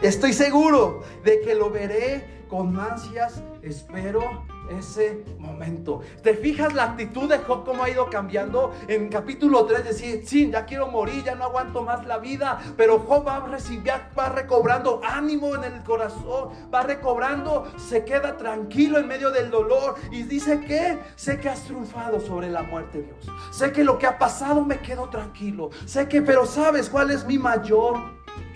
[0.02, 3.40] Estoy seguro de que lo veré con ansias.
[3.62, 6.00] Espero ese momento.
[6.22, 8.72] ¿Te fijas la actitud de Job cómo ha ido cambiando?
[8.88, 12.98] En capítulo 3 decir, sí, ya quiero morir, ya no aguanto más la vida, pero
[13.00, 19.06] Job va, recibir, va recobrando ánimo en el corazón, va recobrando, se queda tranquilo en
[19.06, 23.36] medio del dolor y dice que sé que has triunfado sobre la muerte, Dios.
[23.50, 25.70] Sé que lo que ha pasado me quedo tranquilo.
[25.84, 27.96] Sé que, pero ¿sabes cuál es mi mayor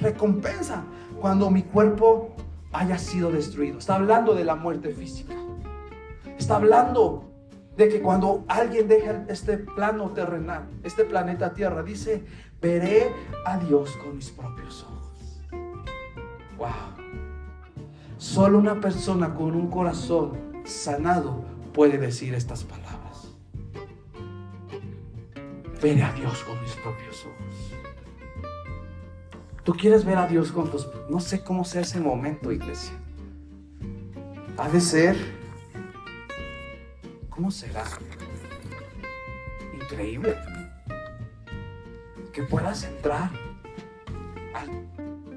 [0.00, 0.82] recompensa?
[1.20, 2.34] Cuando mi cuerpo
[2.72, 3.78] haya sido destruido.
[3.78, 5.34] Está hablando de la muerte física.
[6.40, 7.30] Está hablando
[7.76, 12.24] de que cuando alguien deja este plano terrenal, este planeta Tierra, dice,
[12.62, 13.12] veré
[13.44, 15.42] a Dios con mis propios ojos.
[16.56, 16.70] Wow.
[18.16, 23.34] Solo una persona con un corazón sanado puede decir estas palabras.
[25.82, 27.74] Veré a Dios con mis propios ojos.
[29.62, 30.88] Tú quieres ver a Dios con tus...
[31.10, 32.94] No sé cómo sea ese momento, iglesia.
[34.56, 35.39] Ha de ser
[37.40, 37.84] ¿Cómo será?
[39.72, 40.36] Increíble.
[42.34, 43.30] Que puedas entrar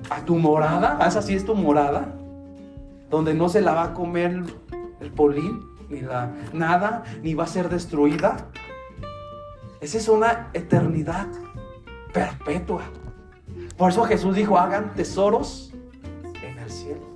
[0.10, 1.00] a, tu morada.
[1.08, 2.14] ¿Esa sí es tu morada?
[3.10, 4.44] Donde no se la va a comer
[5.00, 8.50] el polín, ni la nada, ni va a ser destruida.
[9.80, 11.28] Esa es una eternidad
[12.12, 12.82] perpetua.
[13.78, 15.74] Por eso Jesús dijo, hagan tesoros
[16.44, 17.08] en el cielo.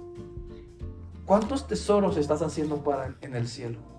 [1.25, 3.96] ¿Cuántos tesoros estás haciendo para en el cielo?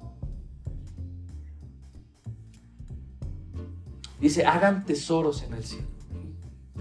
[4.21, 5.87] Dice, hagan tesoros en el cielo.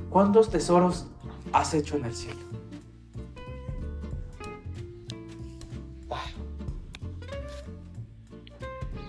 [0.10, 1.08] ¿Cuántos tesoros
[1.54, 2.48] has hecho en el cielo?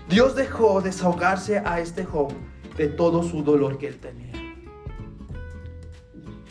[0.09, 2.39] Dios dejó desahogarse a este joven
[2.79, 4.33] de todo su dolor que él tenía.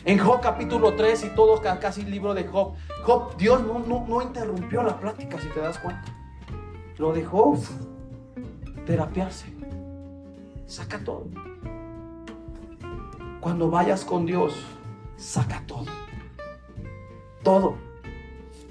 [0.04, 4.06] En Job capítulo 3 y todo casi el libro de Job, Job, Dios no, no,
[4.06, 6.04] no interrumpió la plática, si te das cuenta.
[6.98, 7.58] Lo dejó
[8.86, 9.52] terapiarse.
[10.66, 11.26] Saca todo.
[13.40, 14.54] Cuando vayas con Dios,
[15.16, 15.86] saca todo.
[17.42, 17.76] Todo.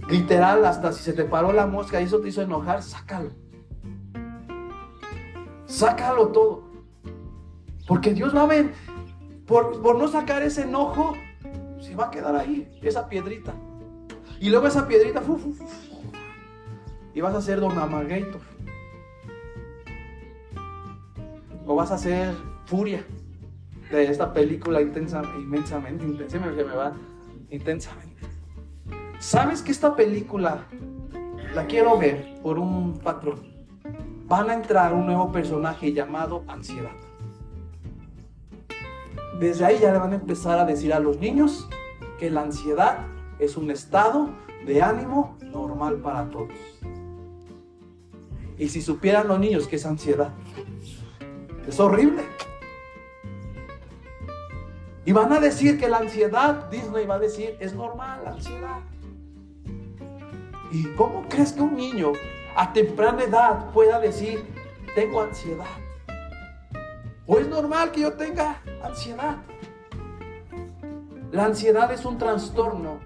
[0.09, 3.31] Literal, hasta si se te paró la mosca y eso te hizo enojar, sácalo.
[5.65, 6.63] Sácalo todo.
[7.87, 8.73] Porque Dios va a ver,
[9.45, 11.13] por, no sacar ese enojo,
[11.79, 13.53] se va a quedar ahí, esa piedrita.
[14.39, 15.21] Y luego esa piedrita,
[17.13, 18.41] y vas a ser Don Amargator.
[21.65, 23.03] O vas a ser Furia
[23.91, 26.93] de esta película intensa, inmensamente, intensa, me va
[27.49, 28.23] intensamente.
[29.19, 30.65] ¿Sabes que esta película
[31.55, 33.39] la quiero ver por un patrón?
[34.27, 36.91] Van a entrar un nuevo personaje llamado ansiedad.
[39.39, 41.67] Desde ahí ya le van a empezar a decir a los niños
[42.19, 43.05] que la ansiedad
[43.39, 44.29] es un estado
[44.65, 46.49] de ánimo normal para todos.
[48.57, 50.33] Y si supieran los niños que es ansiedad,
[51.67, 52.23] es horrible.
[55.07, 58.79] Y van a decir que la ansiedad, Disney va a decir, es normal la ansiedad.
[60.69, 62.11] ¿Y cómo crees que un niño
[62.57, 64.45] a temprana edad pueda decir,
[64.95, 65.77] tengo ansiedad?
[67.25, 69.37] ¿O es normal que yo tenga ansiedad?
[71.31, 72.99] La ansiedad es un trastorno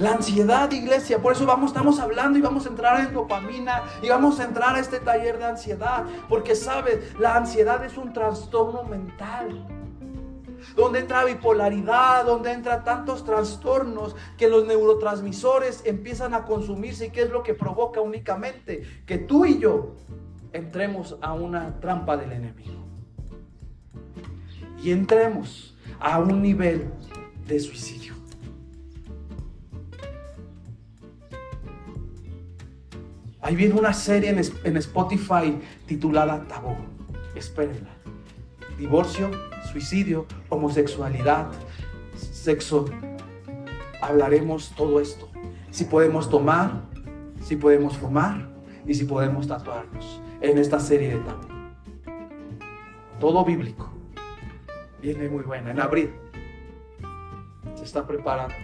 [0.00, 4.08] La ansiedad, iglesia, por eso vamos, estamos hablando y vamos a entrar en dopamina y
[4.08, 8.82] vamos a entrar a este taller de ansiedad, porque sabes, la ansiedad es un trastorno
[8.84, 9.66] mental.
[10.74, 17.24] Donde entra bipolaridad, donde entra tantos trastornos que los neurotransmisores empiezan a consumirse y qué
[17.24, 19.96] es lo que provoca únicamente que tú y yo
[20.54, 22.86] entremos a una trampa del enemigo.
[24.82, 26.90] Y entremos a un nivel
[27.46, 28.09] de suicidio.
[33.42, 36.76] Ahí viene una serie en, Spotify titulada Tabú.
[37.34, 37.90] Espérenla.
[38.78, 39.30] Divorcio,
[39.70, 41.48] suicidio, homosexualidad,
[42.14, 42.86] sexo.
[44.02, 45.28] Hablaremos todo esto.
[45.70, 46.82] Si podemos tomar,
[47.42, 48.48] si podemos fumar
[48.86, 51.46] y si podemos tatuarnos en esta serie de Tabú.
[53.18, 53.90] Todo bíblico.
[55.00, 55.70] Viene muy buena.
[55.70, 56.10] En abril.
[57.74, 58.54] Se está preparando.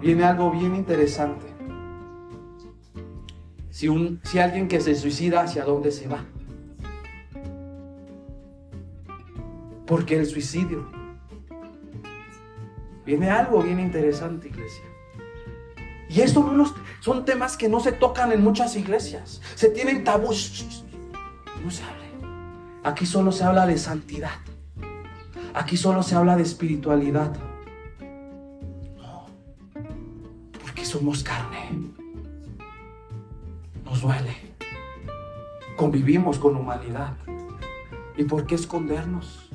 [0.00, 1.49] Viene algo bien interesante.
[3.80, 6.22] Si, alguien que se suicida, ¿hacia dónde se va?
[9.86, 10.86] Porque el suicidio.
[13.06, 14.84] Viene algo bien interesante, iglesia.
[16.10, 16.46] Y esto
[17.00, 19.40] son temas que no se tocan en muchas iglesias.
[19.54, 20.84] Se tienen tabús.
[21.64, 22.04] No se habla.
[22.84, 24.40] Aquí solo se habla de santidad.
[25.54, 27.34] Aquí solo se habla de espiritualidad.
[28.98, 29.24] No.
[30.60, 31.59] Porque somos carne
[34.00, 34.34] nos duele.
[35.76, 37.16] Convivimos con humanidad.
[38.16, 39.50] ¿Y por qué escondernos?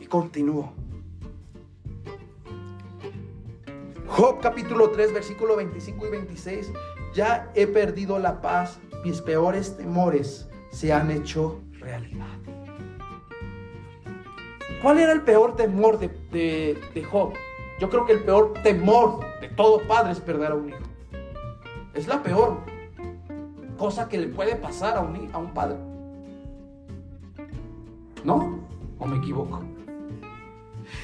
[0.00, 0.72] Y continúo.
[4.06, 6.72] Job capítulo 3, versículo 25 y 26.
[7.14, 12.26] Ya he perdido la paz, mis peores temores se han hecho realidad.
[14.82, 17.32] ¿Cuál era el peor temor de Job?
[17.78, 20.78] Yo creo que el peor temor de todo padre es perder a un hijo.
[21.94, 22.58] Es la peor
[23.76, 25.76] cosa que le puede pasar a un, a un padre.
[28.24, 28.60] ¿No?
[28.98, 29.62] ¿O me equivoco?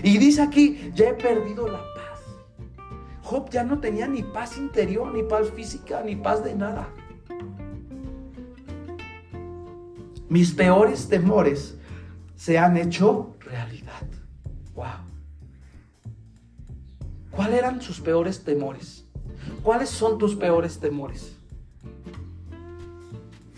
[0.03, 2.21] Y dice aquí, ya he perdido la paz.
[3.23, 6.89] Job ya no tenía ni paz interior, ni paz física, ni paz de nada.
[10.29, 11.79] Mis peores temores
[12.37, 14.03] se han hecho realidad.
[14.75, 15.12] Wow.
[17.43, 19.05] ¿Cuáles eran sus peores temores?
[19.65, 21.37] ¿Cuáles son tus peores temores?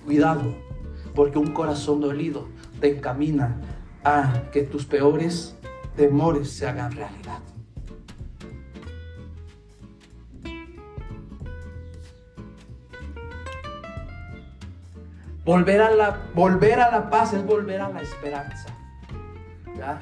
[0.07, 0.55] Cuidado,
[1.15, 2.49] porque un corazón dolido
[2.81, 3.61] te encamina
[4.03, 5.55] a que tus peores
[5.97, 7.41] temores se hagan realidad.
[15.45, 18.75] Volver a la, volver a la paz es volver a la esperanza.
[19.77, 20.01] ¿Ya?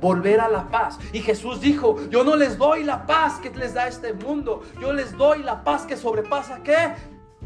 [0.00, 0.98] Volver a la paz.
[1.12, 4.92] Y Jesús dijo, yo no les doy la paz que les da este mundo, yo
[4.92, 6.94] les doy la paz que sobrepasa qué?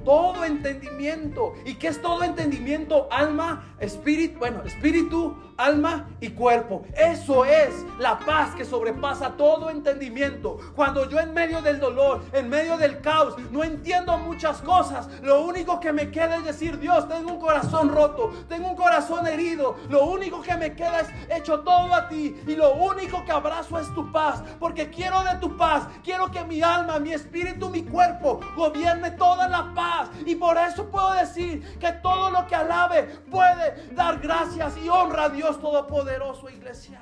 [0.05, 1.55] todo entendimiento.
[1.64, 3.09] ¿Y qué es todo entendimiento?
[3.11, 6.82] Alma, espíritu, bueno, espíritu, alma y cuerpo.
[6.96, 10.58] Eso es la paz que sobrepasa todo entendimiento.
[10.74, 15.42] Cuando yo en medio del dolor, en medio del caos, no entiendo muchas cosas, lo
[15.42, 19.76] único que me queda es decir, Dios, tengo un corazón roto, tengo un corazón herido.
[19.88, 23.78] Lo único que me queda es hecho todo a ti y lo único que abrazo
[23.78, 27.82] es tu paz, porque quiero de tu paz, quiero que mi alma, mi espíritu, mi
[27.82, 30.11] cuerpo gobierne toda la paz.
[30.24, 35.24] Y por eso puedo decir que todo lo que alabe puede dar gracias y honra
[35.24, 37.01] a Dios Todopoderoso, iglesia.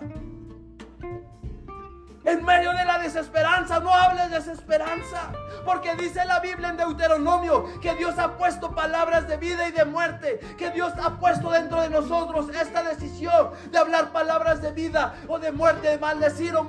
[2.24, 5.32] En medio de la desesperanza, no hables desesperanza.
[5.64, 9.84] Porque dice la Biblia en Deuteronomio que Dios ha puesto palabras de vida y de
[9.84, 10.40] muerte.
[10.58, 15.38] Que Dios ha puesto dentro de nosotros esta decisión de hablar palabras de vida o
[15.38, 16.68] de muerte, de maldecir o,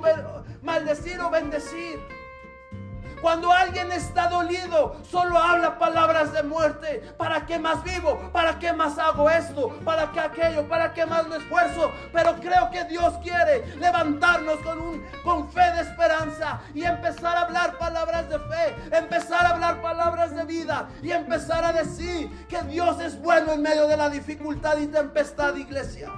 [0.62, 2.19] maldecir o bendecir.
[3.20, 7.12] Cuando alguien está dolido, solo habla palabras de muerte.
[7.18, 8.30] ¿Para qué más vivo?
[8.32, 9.68] ¿Para qué más hago esto?
[9.84, 10.66] ¿Para qué aquello?
[10.68, 11.92] ¿Para qué más me esfuerzo?
[12.12, 17.42] Pero creo que Dios quiere levantarnos con, un, con fe de esperanza y empezar a
[17.42, 22.62] hablar palabras de fe, empezar a hablar palabras de vida y empezar a decir que
[22.62, 26.10] Dios es bueno en medio de la dificultad y tempestad, iglesia.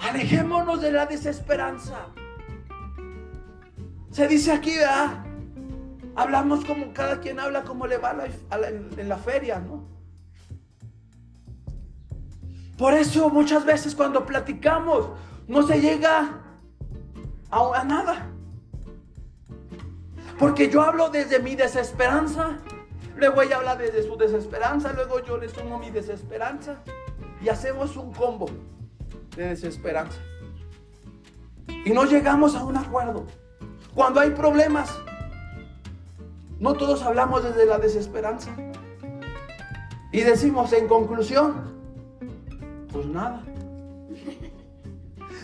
[0.00, 2.06] Alejémonos de la desesperanza.
[4.10, 4.74] Se dice aquí.
[6.16, 8.16] Hablamos como cada quien habla como le va
[8.50, 9.88] en la feria, ¿no?
[12.76, 15.10] Por eso muchas veces cuando platicamos
[15.46, 16.40] no se llega
[17.50, 18.30] a, a nada.
[20.38, 22.58] Porque yo hablo desde mi desesperanza,
[23.16, 26.82] luego ella habla desde su desesperanza, luego yo le sumo mi desesperanza
[27.42, 28.46] y hacemos un combo
[29.36, 30.18] de desesperanza.
[31.84, 33.26] Y no llegamos a un acuerdo.
[33.94, 34.96] Cuando hay problemas,
[36.58, 38.50] no todos hablamos desde la desesperanza.
[40.12, 41.54] Y decimos en conclusión,
[42.92, 43.42] pues nada.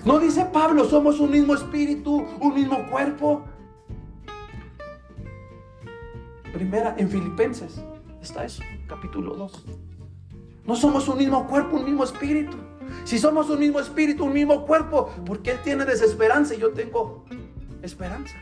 [0.05, 3.45] No dice Pablo, somos un mismo espíritu, un mismo cuerpo.
[6.53, 7.81] Primera, en Filipenses
[8.23, 9.65] está eso, capítulo 2.
[10.65, 12.57] No somos un mismo cuerpo, un mismo espíritu.
[13.05, 17.25] Si somos un mismo espíritu, un mismo cuerpo, porque Él tiene desesperanza y yo tengo
[17.83, 18.37] esperanza.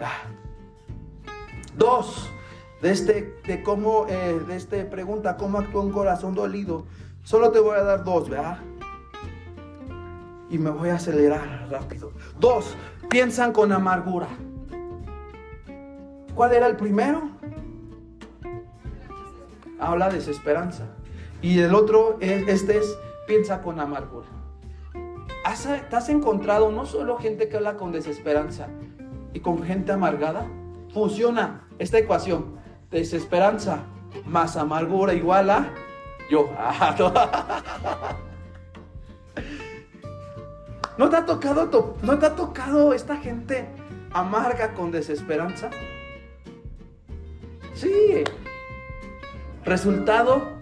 [0.00, 0.22] Ah.
[1.76, 2.30] Dos,
[2.82, 6.84] de este, de cómo, eh, de este pregunta, ¿cómo actúa un corazón dolido?
[7.22, 8.58] Solo te voy a dar dos, ¿verdad?
[10.50, 12.12] Y me voy a acelerar rápido.
[12.38, 12.76] Dos,
[13.08, 14.28] piensan con amargura.
[16.34, 17.30] ¿Cuál era el primero?
[19.78, 20.86] Habla desesperanza.
[21.40, 22.96] Y el otro, este es
[23.26, 24.28] piensa con amargura.
[25.44, 28.68] ¿Has, ¿Te has encontrado no solo gente que habla con desesperanza
[29.32, 30.46] y con gente amargada?
[30.92, 32.56] Funciona esta ecuación.
[32.90, 33.84] Desesperanza
[34.26, 35.72] más amargura igual a
[36.30, 36.48] yo.
[40.98, 43.66] ¿No te ha tocado, no te ha tocado esta gente
[44.12, 45.70] amarga con desesperanza?
[47.74, 48.24] Sí.
[49.64, 50.61] Resultado,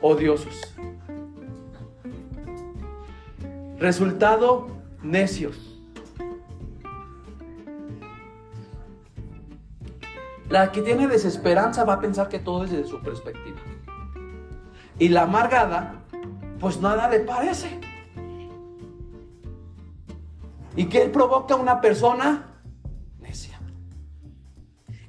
[0.00, 0.74] odiosos.
[3.78, 4.68] Resultado,
[5.02, 5.56] necios.
[10.48, 13.58] La que tiene desesperanza va a pensar que todo es desde su perspectiva.
[14.98, 16.02] Y la amargada,
[16.58, 17.80] pues nada le parece.
[20.76, 22.48] ¿Y qué provoca una persona?
[23.20, 23.60] Necia.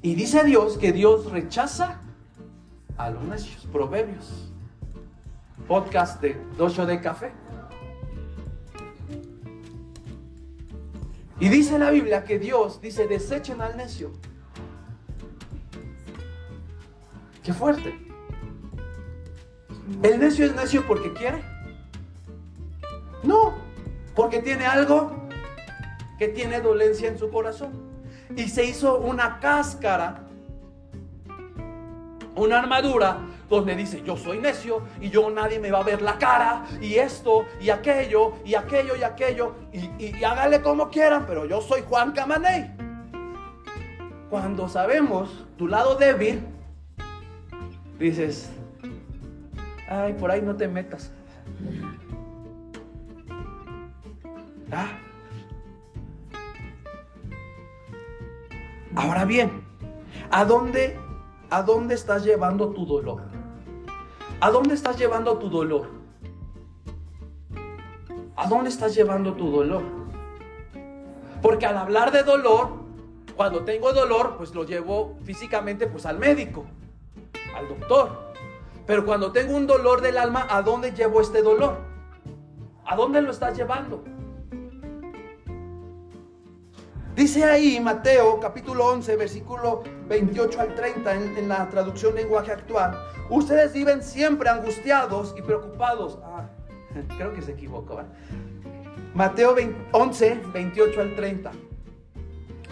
[0.02, 2.02] Y dice Dios que Dios rechaza
[2.98, 3.68] a los necios.
[3.72, 4.51] Proverbios
[5.72, 7.32] podcast de Docho de Café.
[11.40, 14.12] Y dice la Biblia que Dios dice, desechen al necio.
[17.42, 17.98] Qué fuerte.
[20.04, 21.42] ¿El necio es necio porque quiere?
[23.24, 23.54] No,
[24.14, 25.30] porque tiene algo
[26.20, 27.72] que tiene dolencia en su corazón.
[28.36, 30.28] Y se hizo una cáscara,
[32.36, 36.18] una armadura donde dice, yo soy necio y yo nadie me va a ver la
[36.18, 41.62] cara y esto y aquello y aquello y aquello y, hágale como quieran, pero yo
[41.62, 42.72] soy Juan Camaney.
[44.30, 46.42] Cuando sabemos tu lado débil,
[48.00, 48.50] dices,
[49.90, 51.12] ay, por ahí no te metas.
[54.72, 54.88] Ah.
[58.96, 59.52] Ahora bien,
[60.30, 60.98] ¿a dónde,
[61.50, 63.31] ¿a dónde estás llevando tu dolor?
[64.44, 65.88] ¿A dónde estás llevando tu dolor?
[68.36, 69.84] ¿A dónde estás llevando tu dolor?
[71.44, 72.70] Porque al hablar de dolor,
[73.36, 76.66] cuando tengo dolor, pues lo llevo físicamente pues al médico,
[77.56, 78.34] al doctor.
[78.88, 81.78] Pero cuando tengo un dolor del alma, ¿a dónde llevo este dolor?
[82.84, 84.04] ¿A dónde lo estás llevando?
[87.16, 92.98] Dice ahí Mateo capítulo 11, versículo 28 al 30 en, la traducción lenguaje actual.
[93.30, 96.20] Ustedes viven siempre angustiados y preocupados.
[96.24, 96.48] Ah,
[97.18, 98.00] creo que se equivocó.
[98.00, 98.06] ¿eh?
[99.14, 99.56] Mateo
[99.92, 101.52] 11, 28 al 30.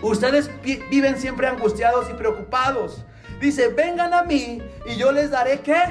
[0.01, 3.03] Ustedes viven siempre angustiados y preocupados.
[3.41, 5.81] Dice, vengan a mí y yo les daré qué?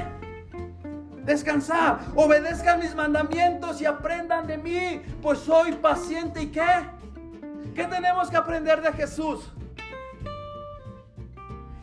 [1.22, 2.00] Descansar.
[2.14, 6.97] Obedezcan mis mandamientos y aprendan de mí, pues soy paciente y qué?
[7.78, 9.52] ¿Qué tenemos que aprender de Jesús?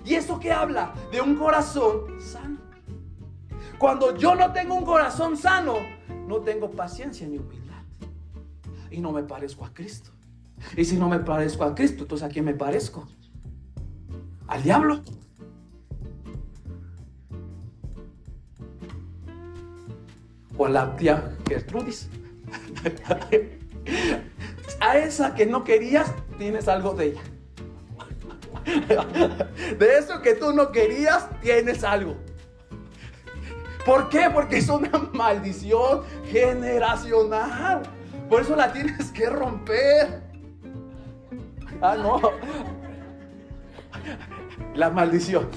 [0.03, 0.93] ¿Y eso qué habla?
[1.09, 2.57] De un corazón sano.
[3.77, 5.77] Cuando yo no tengo un corazón sano,
[6.27, 7.81] no tengo paciencia ni humildad.
[8.91, 10.11] Y no me parezco a Cristo.
[10.75, 13.07] Y si no me parezco a Cristo, entonces ¿a quién me parezco?
[14.47, 15.01] Al diablo.
[20.57, 22.09] O a la tía Gertrudis.
[24.85, 27.21] a esa que no querías, tienes algo de ella.
[29.77, 32.15] De eso que tú no querías, tienes algo.
[33.85, 34.29] ¿Por qué?
[34.33, 37.83] Porque es una maldición generacional.
[38.29, 40.23] Por eso la tienes que romper.
[41.81, 42.19] Ah, no.
[44.73, 45.49] La maldición.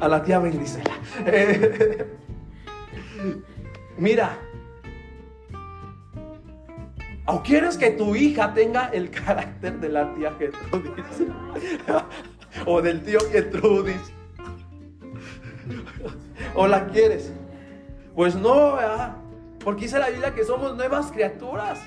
[0.00, 0.90] A la tía Bendicela.
[3.98, 4.38] mira,
[7.32, 11.28] ¿O quieres que tu hija tenga el carácter de la tía Gertrudis?
[12.66, 14.12] ¿O del tío Gertrudis?
[16.56, 17.32] ¿O la quieres?
[18.16, 18.76] Pues no.
[19.62, 21.78] Porque dice la Biblia que somos nuevas criaturas.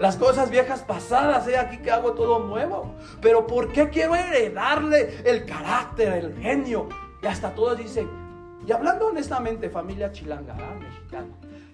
[0.00, 2.96] Las cosas viejas pasadas, he aquí que hago todo nuevo.
[3.22, 6.88] Pero ¿por qué quiero heredarle el carácter, el genio?
[7.22, 8.08] Y hasta todos dicen,
[8.66, 11.28] y hablando honestamente, familia chilanga, mexicana,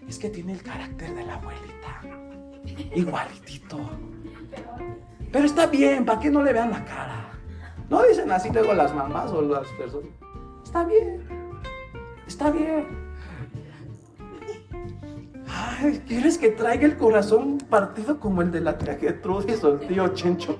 [0.08, 2.00] es que tiene el carácter de la abuelita.
[2.94, 3.78] Igualitito.
[5.30, 7.30] Pero está bien, ¿para qué no le vean la cara?
[7.88, 10.10] No dicen así luego las mamás o las personas.
[10.64, 11.22] Está bien.
[12.26, 12.86] Está bien.
[15.48, 19.86] Ay, ¿quieres que traiga el corazón partido como el de la tía Gertrudis o el
[19.86, 20.58] tío Chencho?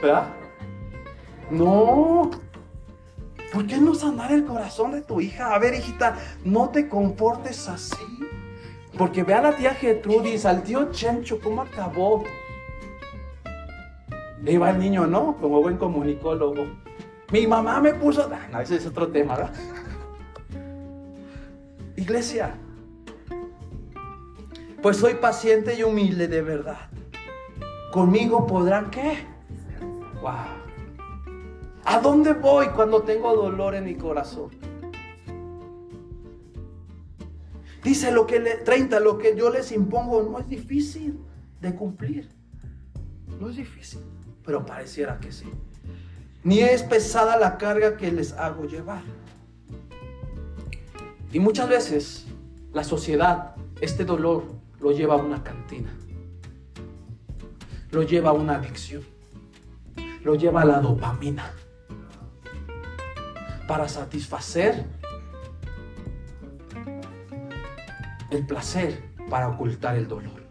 [0.00, 0.28] ¿Verdad?
[1.50, 2.30] No.
[3.56, 5.54] ¿Por qué no sanar el corazón de tu hija?
[5.54, 7.96] A ver, hijita, no te comportes así.
[8.98, 12.22] Porque ve a la tía Gertrudis, al tío Chencho, cómo acabó.
[14.42, 15.38] Le va el niño, ¿no?
[15.40, 16.66] Como buen comunicólogo.
[17.32, 18.28] Mi mamá me puso.
[18.30, 19.54] Ah, no, ese es otro tema, ¿verdad?
[21.96, 22.58] Iglesia,
[24.82, 26.90] pues soy paciente y humilde de verdad.
[27.90, 29.24] Conmigo podrán qué?
[30.20, 30.55] Wow.
[31.88, 34.50] ¿A dónde voy cuando tengo dolor en mi corazón?
[37.84, 41.16] Dice lo que le, 30, lo que yo les impongo no es difícil
[41.60, 42.28] de cumplir.
[43.38, 44.00] No es difícil,
[44.44, 45.46] pero pareciera que sí.
[46.42, 49.02] Ni es pesada la carga que les hago llevar.
[51.32, 52.26] Y muchas veces
[52.72, 54.42] la sociedad, este dolor,
[54.80, 55.96] lo lleva a una cantina.
[57.92, 59.04] Lo lleva a una adicción.
[60.24, 61.48] Lo lleva a la dopamina
[63.66, 64.84] para satisfacer
[68.30, 70.46] el placer, para ocultar el dolor.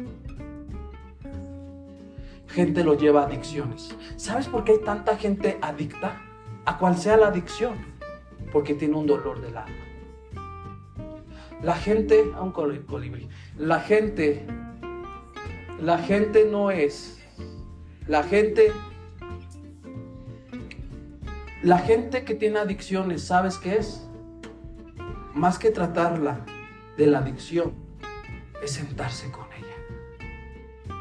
[2.48, 3.96] Gente lo lleva a adicciones.
[4.16, 6.22] ¿Sabes por qué hay tanta gente adicta?
[6.66, 7.76] A cual sea la adicción.
[8.52, 9.76] Porque tiene un dolor del alma.
[11.62, 14.46] La gente, a un colibrí, la gente,
[15.82, 17.20] la gente no es,
[18.08, 18.72] la gente
[21.66, 24.08] la gente que tiene adicciones, ¿sabes qué es?
[25.34, 26.46] Más que tratarla
[26.96, 27.74] de la adicción,
[28.64, 30.96] es sentarse con ella.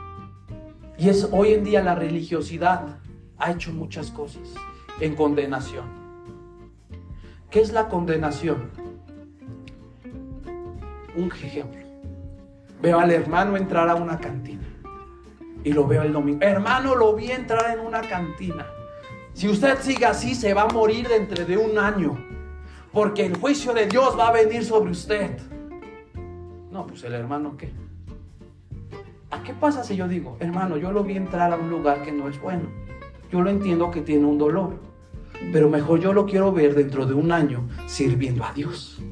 [0.96, 2.96] Y es hoy en día la religiosidad
[3.36, 4.54] ha hecho muchas cosas
[5.00, 5.84] en condenación.
[7.50, 8.70] ¿Qué es la condenación?
[11.14, 11.84] Un ejemplo.
[12.80, 14.66] Veo al hermano entrar a una cantina
[15.62, 16.38] y lo veo el domingo.
[16.40, 18.64] Hermano, lo vi entrar en una cantina
[19.34, 22.16] si usted sigue así, se va a morir dentro de un año.
[22.92, 25.36] Porque el juicio de Dios va a venir sobre usted.
[26.70, 27.72] No, pues el hermano qué.
[29.32, 32.12] ¿A qué pasa si yo digo, hermano, yo lo vi entrar a un lugar que
[32.12, 32.68] no es bueno?
[33.32, 34.78] Yo lo entiendo que tiene un dolor.
[35.52, 39.02] Pero mejor yo lo quiero ver dentro de un año sirviendo a Dios.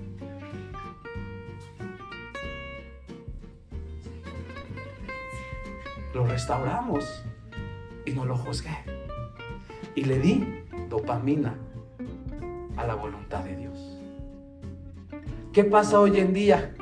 [6.14, 7.24] Lo restauramos
[8.06, 9.01] y no lo juzgué.
[9.94, 10.44] Y le di
[10.88, 11.54] dopamina
[12.76, 13.98] a la voluntad de Dios.
[15.52, 16.74] ¿Qué pasa hoy en día?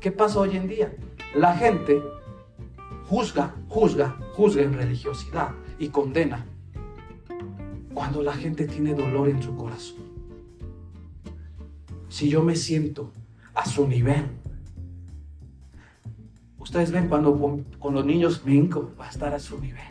[0.00, 0.94] ¿Qué pasa hoy en día?
[1.34, 2.02] La gente
[3.08, 6.44] juzga, juzga, juzga en religiosidad y condena
[7.94, 9.98] cuando la gente tiene dolor en su corazón.
[12.08, 13.12] Si yo me siento
[13.54, 14.26] a su nivel,
[16.58, 19.82] ustedes ven cuando con, los niños brinco, va a estar a su nivel.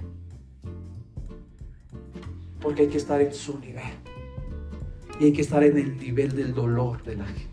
[2.64, 3.94] Porque hay que estar en su nivel.
[5.20, 7.50] Y hay que estar en el nivel del dolor de la gente.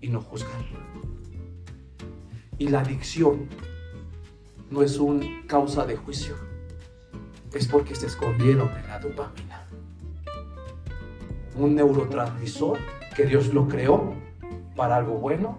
[0.00, 0.78] Y no juzgarlo.
[2.58, 3.48] Y la adicción
[4.70, 6.36] no es una causa de juicio.
[7.52, 9.66] Es porque se escondieron en la dopamina.
[11.56, 12.78] Un neurotransmisor
[13.16, 14.14] que Dios lo creó
[14.76, 15.58] para algo bueno,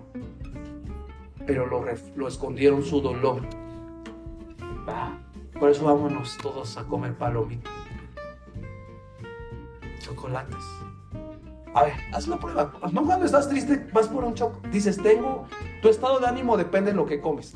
[1.45, 1.85] pero lo,
[2.15, 3.41] lo escondieron su dolor.
[5.59, 7.71] por eso vámonos todos a comer palomitas,
[10.03, 10.63] chocolates.
[11.73, 12.71] A ver, haz la prueba.
[12.91, 14.61] No cuando estás triste, vas por un choco.
[14.71, 15.47] Dices, tengo,
[15.81, 17.53] tu estado de ánimo depende de lo que comes.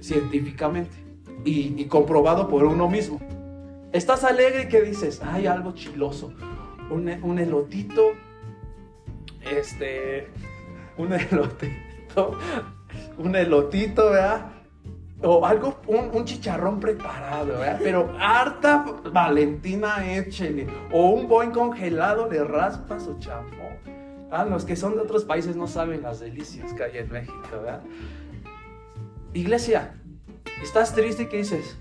[0.00, 0.94] Científicamente.
[1.44, 3.18] Y, comprobado por uno mismo.
[3.92, 6.34] Estás alegre y que dices, hay algo chiloso.
[6.90, 8.10] Un, un elotito,
[9.50, 10.28] este,
[10.98, 12.38] un elotito,
[13.16, 14.59] un elotito, ¿verdad?
[15.22, 17.60] O algo, un, chicharrón preparado.
[17.78, 20.66] Pero harta Valentina échele.
[20.92, 23.56] O un buen congelado le raspas o champú.
[24.30, 27.42] Ah, los que son de otros países no saben las delicias que hay en México,
[27.50, 27.82] ¿verdad?
[29.34, 29.94] Iglesia,
[30.62, 31.76] ¿estás triste y qué dices?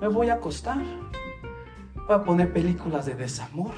[0.00, 0.78] Me voy a acostar.
[2.06, 3.72] Voy a poner películas de desamor.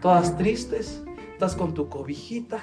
[0.00, 1.02] Todas tristes.
[1.32, 2.62] Estás con tu cobijita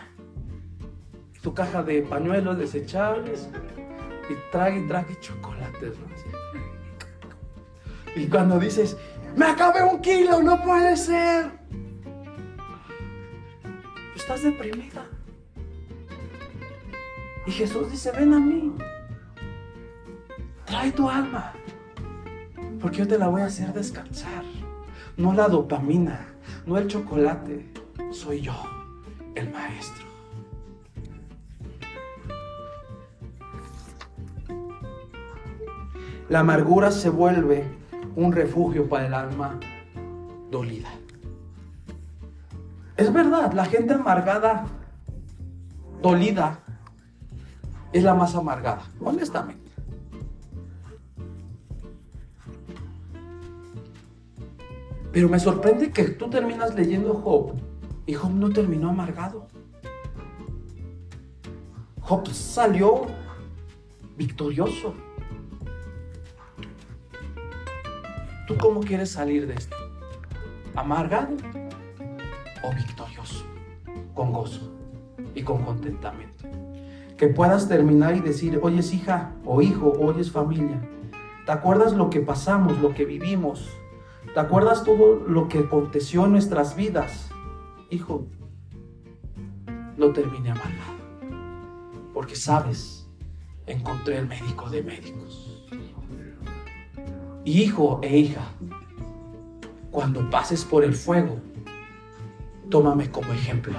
[1.42, 3.48] tu caja de pañuelos desechables
[4.30, 5.96] y trae y trae chocolates.
[8.16, 8.98] Y cuando dices,
[9.36, 11.52] me acabé un kilo, no puede ser.
[14.16, 15.06] Estás deprimida.
[17.46, 18.74] Y Jesús dice, ven a mí.
[20.66, 21.54] Trae tu alma.
[22.80, 24.44] Porque yo te la voy a hacer descansar.
[25.18, 26.28] No la dopamina,
[26.66, 27.74] no el chocolate.
[28.12, 28.54] Soy yo,
[29.36, 30.09] el maestro.
[36.30, 37.64] La amargura se vuelve
[38.16, 39.60] un refugio para el alma
[40.52, 40.90] dolida.
[42.96, 44.66] Es verdad, la gente amargada,
[46.02, 46.60] dolida,
[47.92, 49.72] es la más amargada, honestamente.
[55.12, 57.56] Pero me sorprende que tú terminas leyendo Job
[58.06, 59.48] y Job no terminó amargado.
[62.02, 63.08] Job salió
[64.16, 64.94] victorioso.
[68.50, 69.78] ¿Tú cómo quieres salir de esto?
[70.74, 71.38] ¿Amargado
[72.64, 73.46] o victorioso?
[74.16, 74.74] Con gozo
[75.36, 76.46] y con contentamiento.
[77.16, 80.82] Que puedas terminar y decir, oyes hija o hijo, oyes familia.
[81.46, 83.70] ¿Te acuerdas lo que pasamos, lo que vivimos?
[84.34, 87.30] ¿Te acuerdas todo lo que aconteció en nuestras vidas?
[87.92, 88.26] Hijo,
[89.96, 90.98] no termine amargado.
[92.16, 93.08] Porque sabes,
[93.68, 95.49] encontré el médico de médicos
[97.58, 98.42] hijo e hija,
[99.92, 101.40] cuando pases por el fuego,
[102.70, 103.74] tómame como ejemplo.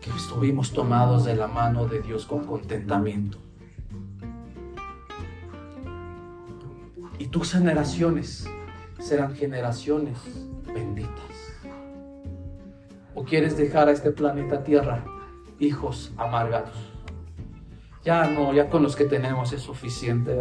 [0.00, 3.38] Que estuvimos tomados de la mano de Dios con contentamiento.
[7.18, 8.46] Y tus generaciones
[8.98, 10.18] serán generaciones
[10.72, 11.10] benditas.
[13.14, 15.04] ¿O quieres dejar a este planeta Tierra
[15.58, 16.90] hijos amargados?
[18.02, 20.34] Ya no, ya con los que tenemos es suficiente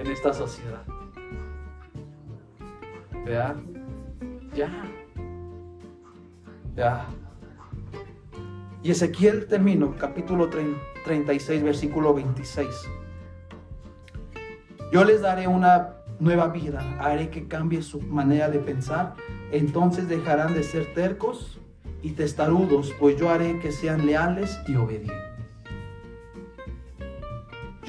[0.00, 0.82] en esta sociedad.
[3.24, 3.56] ¿Verdad?
[4.54, 4.70] Ya.
[6.74, 7.06] Ya.
[8.82, 10.48] Y Ezequiel termino, capítulo
[11.04, 12.66] 36, versículo 26.
[14.92, 19.14] Yo les daré una nueva vida, haré que cambie su manera de pensar,
[19.52, 21.60] entonces dejarán de ser tercos
[22.02, 25.30] y testarudos, pues yo haré que sean leales y obedientes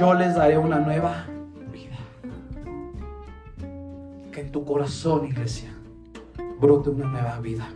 [0.02, 1.28] yo les daré una nueva.
[4.32, 5.74] Que en tu corazón, iglesia,
[6.60, 7.68] brote una nueva vida.